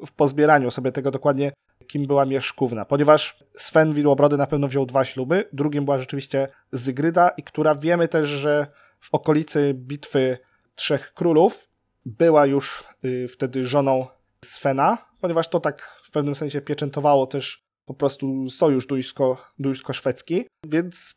w 0.06 0.12
pozbieraniu 0.12 0.72
sobie 0.72 0.92
tego 0.92 1.12
dokładnie, 1.12 1.52
kim 1.88 2.08
była 2.08 2.26
Mieszkówna, 2.26 2.86
ponieważ 2.86 3.44
Sven 3.58 3.94
Widłobrody 3.94 4.38
na 4.38 4.48
pewno 4.48 4.68
wziął 4.68 4.86
dwa 4.86 5.06
śluby, 5.06 5.44
drugim 5.54 5.86
była 5.86 6.00
rzeczywiście 6.00 6.48
Zygryda, 6.72 7.30
i 7.30 7.44
która 7.44 7.76
wiemy 7.76 8.08
też, 8.08 8.30
że 8.30 8.68
w 9.00 9.10
okolicy 9.12 9.74
bitwy 9.74 10.38
Trzech 10.76 11.14
Królów 11.14 11.70
była 12.06 12.46
już 12.46 12.84
y, 13.06 13.28
wtedy 13.28 13.64
żoną 13.64 14.08
Svena, 14.46 14.98
ponieważ 15.22 15.48
to 15.48 15.60
tak 15.60 15.82
w 15.82 16.12
pewnym 16.12 16.36
sensie 16.36 16.62
pieczętowało 16.62 17.28
też 17.28 17.64
po 17.94 17.96
prostu 18.00 18.50
sojusz 18.50 18.88
duńsko-szwedzki, 19.60 20.46
więc 20.66 21.16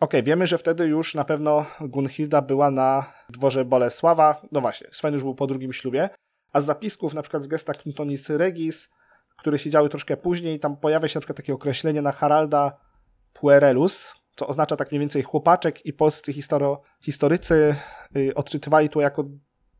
okej, 0.00 0.20
okay, 0.20 0.22
wiemy, 0.22 0.46
że 0.46 0.58
wtedy 0.58 0.86
już 0.86 1.14
na 1.14 1.24
pewno 1.24 1.66
Gunhilda 1.80 2.42
była 2.42 2.70
na 2.70 3.12
dworze 3.30 3.64
Bolesława, 3.64 4.42
no 4.52 4.60
właśnie, 4.60 4.88
Sven 4.92 5.14
już 5.14 5.22
był 5.22 5.34
po 5.34 5.46
drugim 5.46 5.72
ślubie, 5.72 6.10
a 6.52 6.60
z 6.60 6.64
zapisków 6.64 7.14
na 7.14 7.22
przykład 7.22 7.42
z 7.42 7.48
gesta 7.48 7.74
Knutonis 7.74 8.30
Regis, 8.30 8.90
które 9.36 9.58
się 9.58 9.70
działy 9.70 9.88
troszkę 9.88 10.16
później, 10.16 10.60
tam 10.60 10.76
pojawia 10.76 11.08
się 11.08 11.16
na 11.16 11.20
przykład 11.20 11.36
takie 11.36 11.54
określenie 11.54 12.02
na 12.02 12.12
Haralda 12.12 12.76
Puerelus, 13.32 14.14
co 14.36 14.46
oznacza 14.46 14.76
tak 14.76 14.90
mniej 14.90 15.00
więcej 15.00 15.22
chłopaczek 15.22 15.86
i 15.86 15.92
polscy 15.92 16.32
histori 16.32 16.64
historycy 17.00 17.76
y, 18.16 18.34
odczytywali 18.34 18.88
to 18.88 19.00
jako 19.00 19.24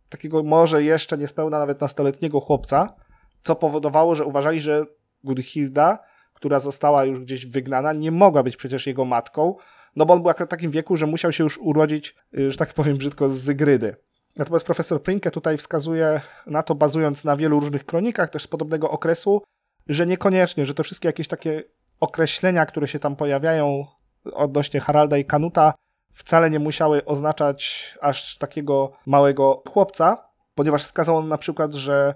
takiego 0.09 0.43
może 0.43 0.83
jeszcze 0.83 1.19
niespełna 1.19 1.59
nawet 1.59 1.81
nastoletniego 1.81 2.41
chłopca, 2.41 2.95
co 3.43 3.57
powodowało, 3.57 4.15
że 4.15 4.25
uważali, 4.25 4.61
że 4.61 4.87
Gudhilda, 5.25 5.99
która 6.45 6.61
została 6.61 7.05
już 7.05 7.21
gdzieś 7.21 7.47
wygnana, 7.47 7.93
nie 7.93 8.13
mogła 8.13 8.43
być 8.43 8.57
przecież 8.57 8.87
jego 8.87 9.05
matką, 9.05 9.55
no 9.97 10.07
bo 10.07 10.15
on 10.15 10.23
był 10.23 10.33
w 10.33 10.49
takim 10.49 10.71
wieku, 10.71 10.97
że 10.97 11.07
musiał 11.07 11.33
się 11.33 11.45
już 11.45 11.59
urodzić, 11.59 12.17
y, 12.39 12.51
że 12.51 12.57
tak 12.57 12.75
powiem 12.75 12.97
brzydko, 12.97 13.31
z 13.31 13.37
Zygrydy. 13.37 13.97
Natomiast 14.37 14.67
profesor 14.67 15.03
Prinke 15.03 15.31
tutaj 15.31 15.57
wskazuje 15.57 16.21
na 16.47 16.63
to, 16.63 16.75
bazując 16.75 17.25
na 17.25 17.37
wielu 17.37 17.61
różnych 17.61 17.85
kronikach 17.85 18.31
też 18.31 18.43
z 18.43 18.47
podobnego 18.47 18.91
okresu, 18.91 19.43
że 19.89 20.07
niekoniecznie, 20.07 20.67
że 20.67 20.75
to 20.75 20.83
wszystkie 20.83 21.09
jakieś 21.09 21.29
takie 21.29 21.63
określenia, 22.01 22.67
które 22.67 22.89
się 22.89 22.99
tam 22.99 23.17
pojawiają 23.17 23.87
odnośnie 24.33 24.81
Haralda 24.81 25.19
i 25.19 25.25
Kanuta, 25.25 25.75
wcale 26.13 26.51
nie 26.51 26.59
musiały 26.59 27.05
oznaczać 27.05 27.95
aż 28.01 28.39
takiego 28.39 28.93
małego 29.07 29.63
chłopca, 29.69 30.29
ponieważ 30.55 30.85
wskazał 30.85 31.17
on 31.17 31.29
na 31.29 31.39
przykład, 31.39 31.75
że 31.75 32.15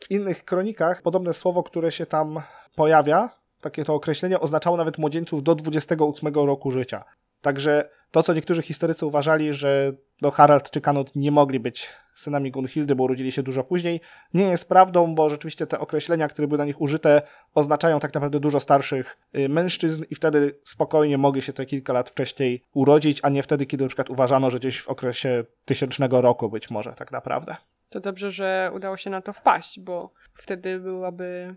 w 0.00 0.10
innych 0.10 0.44
kronikach 0.44 1.02
podobne 1.02 1.34
słowo, 1.34 1.62
które 1.62 1.92
się 1.92 2.06
tam 2.06 2.42
pojawia, 2.76 3.39
takie 3.60 3.84
to 3.84 3.94
określenie, 3.94 4.40
oznaczało 4.40 4.76
nawet 4.76 4.98
młodzieńców 4.98 5.42
do 5.42 5.54
28 5.54 6.34
roku 6.34 6.70
życia. 6.70 7.04
Także 7.40 7.90
to, 8.10 8.22
co 8.22 8.34
niektórzy 8.34 8.62
historycy 8.62 9.06
uważali, 9.06 9.54
że 9.54 9.92
no 10.22 10.30
Harald 10.30 10.70
czy 10.70 10.80
Kanut 10.80 11.16
nie 11.16 11.30
mogli 11.30 11.60
być 11.60 11.88
synami 12.14 12.50
Gunhildy, 12.50 12.94
bo 12.94 13.04
urodzili 13.04 13.32
się 13.32 13.42
dużo 13.42 13.64
później, 13.64 14.00
nie 14.34 14.44
jest 14.44 14.68
prawdą, 14.68 15.14
bo 15.14 15.30
rzeczywiście 15.30 15.66
te 15.66 15.78
określenia, 15.78 16.28
które 16.28 16.48
były 16.48 16.58
na 16.58 16.64
nich 16.64 16.80
użyte, 16.80 17.22
oznaczają 17.54 18.00
tak 18.00 18.14
naprawdę 18.14 18.40
dużo 18.40 18.60
starszych 18.60 19.16
y, 19.38 19.48
mężczyzn 19.48 20.04
i 20.10 20.14
wtedy 20.14 20.60
spokojnie 20.64 21.18
mogli 21.18 21.42
się 21.42 21.52
te 21.52 21.66
kilka 21.66 21.92
lat 21.92 22.10
wcześniej 22.10 22.64
urodzić, 22.74 23.20
a 23.22 23.28
nie 23.28 23.42
wtedy, 23.42 23.66
kiedy 23.66 23.84
na 23.84 23.88
przykład 23.88 24.10
uważano, 24.10 24.50
że 24.50 24.58
gdzieś 24.58 24.80
w 24.80 24.88
okresie 24.88 25.44
tysięcznego 25.64 26.20
roku 26.20 26.50
być 26.50 26.70
może 26.70 26.92
tak 26.92 27.12
naprawdę. 27.12 27.56
To 27.88 28.00
dobrze, 28.00 28.30
że 28.30 28.70
udało 28.74 28.96
się 28.96 29.10
na 29.10 29.20
to 29.20 29.32
wpaść, 29.32 29.80
bo 29.80 30.12
wtedy 30.34 30.80
byłaby 30.80 31.56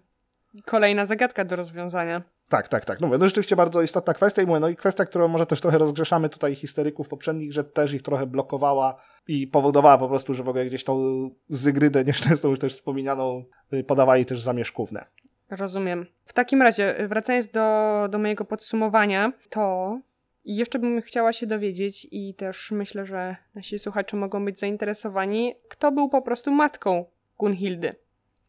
kolejna 0.65 1.05
zagadka 1.05 1.45
do 1.45 1.55
rozwiązania. 1.55 2.23
Tak, 2.49 2.67
tak, 2.67 2.85
tak. 2.85 3.01
No, 3.01 3.07
mówię, 3.07 3.17
no 3.17 3.25
rzeczywiście 3.25 3.55
bardzo 3.55 3.81
istotna 3.81 4.13
kwestia 4.13 4.41
i 4.41 4.45
mówię, 4.45 4.59
no 4.59 4.69
i 4.69 4.75
kwestia, 4.75 5.05
którą 5.05 5.27
może 5.27 5.45
też 5.45 5.61
trochę 5.61 5.77
rozgrzeszamy 5.77 6.29
tutaj 6.29 6.55
historyków 6.55 7.07
poprzednich, 7.07 7.53
że 7.53 7.63
też 7.63 7.93
ich 7.93 8.01
trochę 8.01 8.25
blokowała 8.25 9.01
i 9.27 9.47
powodowała 9.47 9.97
po 9.97 10.07
prostu, 10.07 10.33
że 10.33 10.43
w 10.43 10.49
ogóle 10.49 10.65
gdzieś 10.65 10.83
tą 10.83 11.29
Zygrydę 11.49 12.03
nieszczęsną 12.03 12.49
już 12.49 12.59
też 12.59 12.73
wspominaną 12.73 13.43
y, 13.73 13.83
podawali 13.83 14.25
też 14.25 14.41
zamieszkówne. 14.41 15.05
Rozumiem. 15.49 16.05
W 16.25 16.33
takim 16.33 16.61
razie, 16.61 17.07
wracając 17.07 17.47
do, 17.47 18.07
do 18.09 18.19
mojego 18.19 18.45
podsumowania, 18.45 19.33
to 19.49 19.99
jeszcze 20.45 20.79
bym 20.79 21.01
chciała 21.01 21.33
się 21.33 21.47
dowiedzieć 21.47 22.07
i 22.11 22.33
też 22.33 22.71
myślę, 22.71 23.05
że 23.05 23.35
nasi 23.55 23.79
słuchacze 23.79 24.17
mogą 24.17 24.45
być 24.45 24.59
zainteresowani, 24.59 25.55
kto 25.69 25.91
był 25.91 26.09
po 26.09 26.21
prostu 26.21 26.51
matką 26.51 27.05
Gunhildy. 27.37 27.95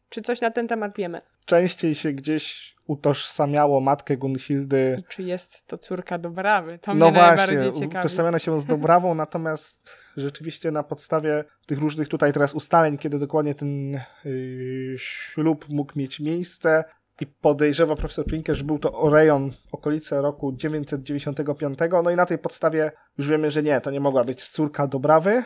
Czy 0.09 0.21
coś 0.21 0.41
na 0.41 0.51
ten 0.51 0.67
temat 0.67 0.95
wiemy? 0.97 1.21
Częściej 1.45 1.95
się 1.95 2.11
gdzieś 2.11 2.75
utożsamiało 2.87 3.81
matkę 3.81 4.17
Gunhildy. 4.17 4.97
I 4.99 5.03
czy 5.09 5.23
jest 5.23 5.67
to 5.67 5.77
córka 5.77 6.17
Dobrawy? 6.17 6.79
To 6.79 6.93
no 6.93 7.05
mnie 7.05 7.19
właśnie, 7.19 7.35
najbardziej 7.37 7.73
ciekawi. 7.73 7.99
utożsamiano 7.99 8.39
się 8.39 8.61
z 8.61 8.65
Dobrawą, 8.65 9.15
natomiast 9.25 9.97
rzeczywiście 10.17 10.71
na 10.71 10.83
podstawie 10.83 11.43
tych 11.65 11.77
różnych 11.77 12.07
tutaj 12.07 12.33
teraz 12.33 12.53
ustaleń, 12.53 12.97
kiedy 12.97 13.19
dokładnie 13.19 13.55
ten 13.55 13.99
yy, 14.25 14.95
ślub 14.97 15.65
mógł 15.69 15.99
mieć 15.99 16.19
miejsce, 16.19 16.83
i 17.21 17.25
podejrzewa 17.25 17.95
profesor 17.95 18.25
Prinker, 18.25 18.55
że 18.55 18.63
był 18.63 18.79
to 18.79 18.93
Orejon 18.93 19.53
okolice 19.71 20.21
roku 20.21 20.53
995. 20.55 21.79
No 22.03 22.11
i 22.11 22.15
na 22.15 22.25
tej 22.25 22.37
podstawie 22.37 22.91
już 23.17 23.27
wiemy, 23.27 23.51
że 23.51 23.63
nie, 23.63 23.81
to 23.81 23.91
nie 23.91 23.99
mogła 23.99 24.23
być 24.23 24.49
córka 24.49 24.87
Dobrawy. 24.87 25.43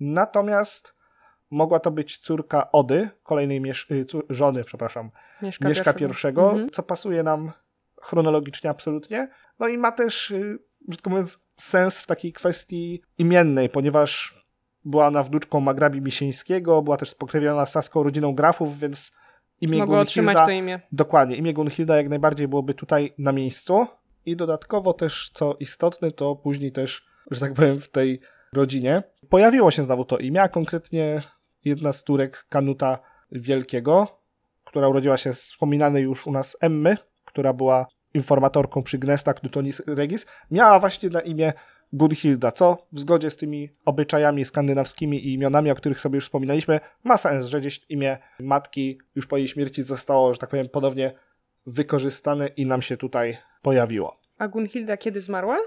Natomiast 0.00 0.93
mogła 1.54 1.80
to 1.80 1.90
być 1.90 2.18
córka 2.18 2.72
Ody, 2.72 3.08
kolejnej 3.22 3.62
y, 3.90 4.06
żony, 4.30 4.64
przepraszam, 4.64 5.10
Mieszka, 5.42 5.68
Mieszka 5.68 5.92
pierwszego, 5.92 6.50
mhm. 6.50 6.70
co 6.70 6.82
pasuje 6.82 7.22
nam 7.22 7.52
chronologicznie 8.02 8.70
absolutnie. 8.70 9.28
No 9.58 9.68
i 9.68 9.78
ma 9.78 9.92
też, 9.92 10.30
y, 10.30 10.58
brzydko 10.88 11.10
mówiąc, 11.10 11.38
sens 11.56 12.00
w 12.00 12.06
takiej 12.06 12.32
kwestii 12.32 13.02
imiennej, 13.18 13.68
ponieważ 13.68 14.44
była 14.84 15.06
ona 15.06 15.22
wnuczką 15.22 15.60
Magrabi 15.60 16.00
Misieńskiego, 16.00 16.82
była 16.82 16.96
też 16.96 17.10
spokrewniona 17.10 17.66
saską 17.66 18.02
rodziną 18.02 18.34
grafów, 18.34 18.78
więc 18.78 19.12
imię 19.60 19.78
Mogła 19.78 20.00
otrzymać 20.00 20.38
to 20.38 20.50
imię. 20.50 20.80
Dokładnie, 20.92 21.36
imię 21.36 21.54
Gunhilda 21.54 21.96
jak 21.96 22.08
najbardziej 22.08 22.48
byłoby 22.48 22.74
tutaj 22.74 23.14
na 23.18 23.32
miejscu. 23.32 23.86
I 24.26 24.36
dodatkowo 24.36 24.92
też, 24.92 25.30
co 25.34 25.56
istotne, 25.60 26.10
to 26.10 26.36
później 26.36 26.72
też, 26.72 27.06
że 27.30 27.40
tak 27.40 27.54
powiem, 27.54 27.80
w 27.80 27.88
tej 27.88 28.20
rodzinie 28.52 29.02
pojawiło 29.28 29.70
się 29.70 29.84
znowu 29.84 30.04
to 30.04 30.18
imię, 30.18 30.42
a 30.42 30.48
konkretnie 30.48 31.22
jedna 31.64 31.92
z 31.92 32.04
Turek 32.04 32.46
Kanuta 32.48 32.98
Wielkiego, 33.32 34.20
która 34.64 34.88
urodziła 34.88 35.16
się 35.16 35.34
z 35.34 35.42
wspominanej 35.42 36.02
już 36.02 36.26
u 36.26 36.32
nas 36.32 36.56
Emmy, 36.60 36.96
która 37.24 37.52
była 37.52 37.86
informatorką 38.14 38.82
przy 38.82 38.98
Gnestach 38.98 39.40
Knutonis 39.40 39.82
Regis, 39.86 40.26
miała 40.50 40.80
właśnie 40.80 41.10
na 41.10 41.20
imię 41.20 41.52
Gunhilda, 41.92 42.52
co 42.52 42.86
w 42.92 43.00
zgodzie 43.00 43.30
z 43.30 43.36
tymi 43.36 43.70
obyczajami 43.84 44.44
skandynawskimi 44.44 45.26
i 45.26 45.32
imionami, 45.32 45.70
o 45.70 45.74
których 45.74 46.00
sobie 46.00 46.16
już 46.16 46.24
wspominaliśmy, 46.24 46.80
ma 47.04 47.16
sens, 47.16 47.46
że 47.46 47.60
gdzieś 47.60 47.80
imię 47.88 48.18
matki 48.40 48.98
już 49.14 49.26
po 49.26 49.36
jej 49.36 49.48
śmierci 49.48 49.82
zostało, 49.82 50.32
że 50.32 50.38
tak 50.38 50.50
powiem, 50.50 50.68
ponownie 50.68 51.12
wykorzystane 51.66 52.46
i 52.46 52.66
nam 52.66 52.82
się 52.82 52.96
tutaj 52.96 53.36
pojawiło. 53.62 54.16
A 54.38 54.48
Gunhilda 54.48 54.96
kiedy 54.96 55.20
zmarła? 55.20 55.58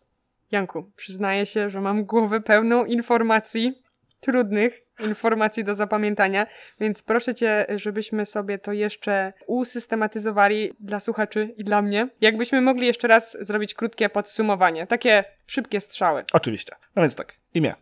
Janku, 0.50 0.90
przyznaję 0.96 1.46
się, 1.46 1.70
że 1.70 1.80
mam 1.80 2.04
głowę 2.04 2.40
pełną 2.40 2.84
informacji, 2.84 3.82
trudnych 4.20 4.82
informacji 5.08 5.64
do 5.64 5.74
zapamiętania, 5.74 6.46
więc 6.80 7.02
proszę 7.02 7.34
cię, 7.34 7.66
żebyśmy 7.76 8.26
sobie 8.26 8.58
to 8.58 8.72
jeszcze 8.72 9.32
usystematyzowali 9.46 10.72
dla 10.80 11.00
słuchaczy 11.00 11.54
i 11.56 11.64
dla 11.64 11.82
mnie. 11.82 12.08
Jakbyśmy 12.20 12.60
mogli 12.60 12.86
jeszcze 12.86 13.08
raz 13.08 13.36
zrobić 13.40 13.74
krótkie 13.74 14.08
podsumowanie, 14.08 14.86
takie 14.86 15.24
szybkie 15.46 15.80
strzały. 15.80 16.24
Oczywiście. 16.32 16.74
No 16.96 17.02
więc 17.02 17.14
tak, 17.14 17.34
imię. 17.54 17.74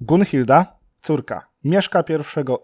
Gunhilda, 0.00 0.77
córka 1.08 1.46
Mieszka 1.64 2.04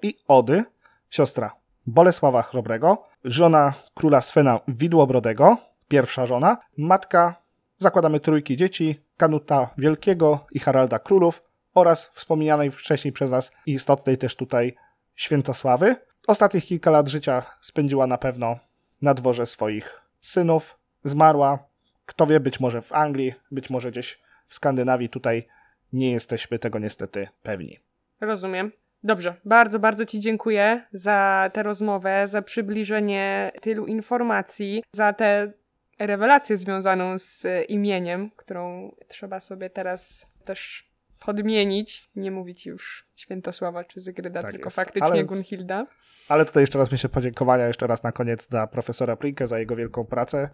I 0.02 0.08
i 0.08 0.18
Ody, 0.28 0.64
siostra 1.10 1.56
Bolesława 1.86 2.42
Chrobrego, 2.42 3.04
żona 3.24 3.74
króla 3.94 4.20
Svena 4.20 4.60
Widłobrodego, 4.68 5.56
pierwsza 5.88 6.26
żona, 6.26 6.56
matka, 6.76 7.34
zakładamy 7.78 8.20
trójki 8.20 8.56
dzieci, 8.56 9.00
Kanuta 9.16 9.70
Wielkiego 9.78 10.46
i 10.52 10.58
Haralda 10.58 10.98
Królów 10.98 11.42
oraz 11.74 12.04
wspomnianej 12.04 12.70
wcześniej 12.70 13.12
przez 13.12 13.30
nas 13.30 13.52
i 13.66 13.72
istotnej 13.72 14.18
też 14.18 14.36
tutaj 14.36 14.74
Świętosławy. 15.14 15.96
Ostatnich 16.26 16.64
kilka 16.64 16.90
lat 16.90 17.08
życia 17.08 17.42
spędziła 17.60 18.06
na 18.06 18.18
pewno 18.18 18.58
na 19.02 19.14
dworze 19.14 19.46
swoich 19.46 20.00
synów. 20.20 20.78
Zmarła, 21.04 21.58
kto 22.06 22.26
wie, 22.26 22.40
być 22.40 22.60
może 22.60 22.82
w 22.82 22.92
Anglii, 22.92 23.34
być 23.50 23.70
może 23.70 23.90
gdzieś 23.90 24.18
w 24.48 24.54
Skandynawii. 24.54 25.08
Tutaj 25.08 25.46
nie 25.92 26.12
jesteśmy 26.12 26.58
tego 26.58 26.78
niestety 26.78 27.28
pewni. 27.42 27.78
Rozumiem. 28.20 28.72
Dobrze, 29.02 29.34
bardzo, 29.44 29.78
bardzo 29.78 30.04
Ci 30.04 30.20
dziękuję 30.20 30.86
za 30.92 31.50
tę 31.52 31.62
rozmowę, 31.62 32.28
za 32.28 32.42
przybliżenie 32.42 33.52
tylu 33.60 33.86
informacji, 33.86 34.82
za 34.92 35.12
tę 35.12 35.52
rewelację 35.98 36.56
związaną 36.56 37.18
z 37.18 37.46
imieniem, 37.68 38.30
którą 38.36 38.94
trzeba 39.08 39.40
sobie 39.40 39.70
teraz 39.70 40.26
też 40.44 40.90
podmienić. 41.26 42.08
Nie 42.16 42.30
mówić 42.30 42.66
już 42.66 43.06
Świętosława 43.16 43.84
czy 43.84 44.00
Zygryda, 44.00 44.42
tak 44.42 44.50
tylko 44.50 44.66
jest. 44.66 44.76
faktycznie 44.76 45.08
ale, 45.08 45.24
Gunhilda. 45.24 45.86
Ale 46.28 46.44
tutaj 46.44 46.62
jeszcze 46.62 46.78
raz 46.78 46.92
myślę 46.92 47.08
podziękowania 47.10 47.66
jeszcze 47.66 47.86
raz 47.86 48.02
na 48.02 48.12
koniec 48.12 48.46
dla 48.46 48.66
profesora 48.66 49.16
Plinkę 49.16 49.48
za 49.48 49.58
jego 49.58 49.76
wielką 49.76 50.04
pracę. 50.04 50.50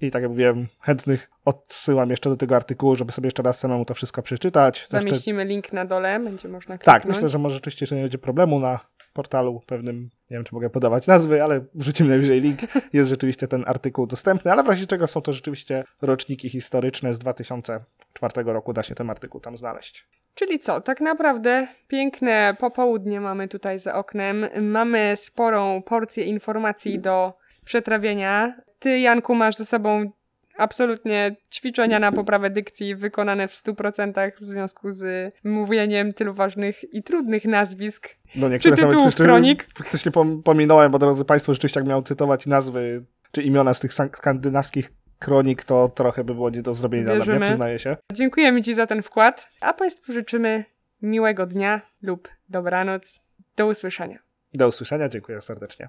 I 0.00 0.10
tak 0.10 0.22
jak 0.22 0.30
mówiłem, 0.30 0.66
chętnych 0.80 1.30
odsyłam 1.44 2.10
jeszcze 2.10 2.30
do 2.30 2.36
tego 2.36 2.56
artykułu, 2.56 2.96
żeby 2.96 3.12
sobie 3.12 3.26
jeszcze 3.26 3.42
raz 3.42 3.58
samemu 3.58 3.84
to 3.84 3.94
wszystko 3.94 4.22
przeczytać. 4.22 4.84
Zamieścimy 4.88 5.44
link 5.44 5.72
na 5.72 5.84
dole, 5.84 6.20
będzie 6.20 6.48
można 6.48 6.78
kliknąć. 6.78 7.02
Tak, 7.02 7.12
myślę, 7.14 7.28
że 7.28 7.38
może 7.38 7.54
rzeczywiście 7.54 7.84
jeszcze 7.84 7.96
nie 7.96 8.02
będzie 8.02 8.18
problemu 8.18 8.58
na 8.60 8.80
portalu 9.12 9.60
pewnym, 9.66 10.10
nie 10.30 10.36
wiem 10.36 10.44
czy 10.44 10.54
mogę 10.54 10.70
podawać 10.70 11.06
nazwy, 11.06 11.42
ale 11.42 11.60
wrzucimy 11.74 12.08
najwyżej 12.08 12.40
link. 12.40 12.60
Jest 12.92 13.10
rzeczywiście 13.10 13.48
ten 13.48 13.64
artykuł 13.66 14.06
dostępny, 14.06 14.52
ale 14.52 14.62
w 14.62 14.68
razie 14.68 14.86
czego 14.86 15.06
są 15.06 15.22
to 15.22 15.32
rzeczywiście 15.32 15.84
roczniki 16.02 16.48
historyczne 16.48 17.14
z 17.14 17.18
2004 17.18 18.44
roku, 18.44 18.72
da 18.72 18.82
się 18.82 18.94
ten 18.94 19.10
artykuł 19.10 19.40
tam 19.40 19.56
znaleźć. 19.56 20.08
Czyli 20.34 20.58
co, 20.58 20.80
tak 20.80 21.00
naprawdę 21.00 21.68
piękne 21.88 22.56
popołudnie 22.60 23.20
mamy 23.20 23.48
tutaj 23.48 23.78
za 23.78 23.94
oknem. 23.94 24.46
Mamy 24.60 25.12
sporą 25.16 25.82
porcję 25.82 26.24
informacji 26.24 26.98
do 26.98 27.32
przetrawienia. 27.66 28.56
Ty, 28.78 28.98
Janku, 28.98 29.34
masz 29.34 29.56
ze 29.56 29.64
sobą 29.64 30.10
absolutnie 30.58 31.36
ćwiczenia 31.54 31.98
na 31.98 32.12
poprawę 32.12 32.50
dykcji 32.50 32.96
wykonane 32.96 33.48
w 33.48 33.52
100% 33.52 34.32
w 34.40 34.44
związku 34.44 34.90
z 34.90 35.34
mówieniem 35.44 36.12
tylu 36.12 36.34
ważnych 36.34 36.94
i 36.94 37.02
trudnych 37.02 37.44
nazwisk. 37.44 38.08
No 38.36 38.48
niektóre 38.48 38.76
czy 38.76 38.82
tytułów 38.82 39.14
kronik. 39.14 39.68
Faktycznie 39.78 40.12
pominąłem, 40.44 40.92
bo 40.92 40.98
drodzy 40.98 41.24
Państwo, 41.24 41.54
rzeczywiście 41.54 41.80
jak 41.80 41.88
miał 41.88 42.02
cytować 42.02 42.46
nazwy 42.46 43.04
czy 43.32 43.42
imiona 43.42 43.74
z 43.74 43.80
tych 43.80 43.94
skandynawskich 43.94 44.92
kronik, 45.18 45.64
to 45.64 45.88
trochę 45.88 46.24
by 46.24 46.34
było 46.34 46.50
nie 46.50 46.62
do 46.62 46.74
zrobienia 46.74 47.14
Wierzymy. 47.14 47.24
dla 47.24 47.34
mnie, 47.36 47.46
przyznaję 47.46 47.78
się. 47.78 47.96
Dziękujemy 48.12 48.62
Ci 48.62 48.74
za 48.74 48.86
ten 48.86 49.02
wkład, 49.02 49.48
a 49.60 49.72
Państwu 49.72 50.12
życzymy 50.12 50.64
miłego 51.02 51.46
dnia 51.46 51.80
lub 52.02 52.28
dobranoc. 52.48 53.20
Do 53.56 53.66
usłyszenia. 53.66 54.18
Do 54.54 54.68
usłyszenia, 54.68 55.08
dziękuję 55.08 55.42
serdecznie. 55.42 55.88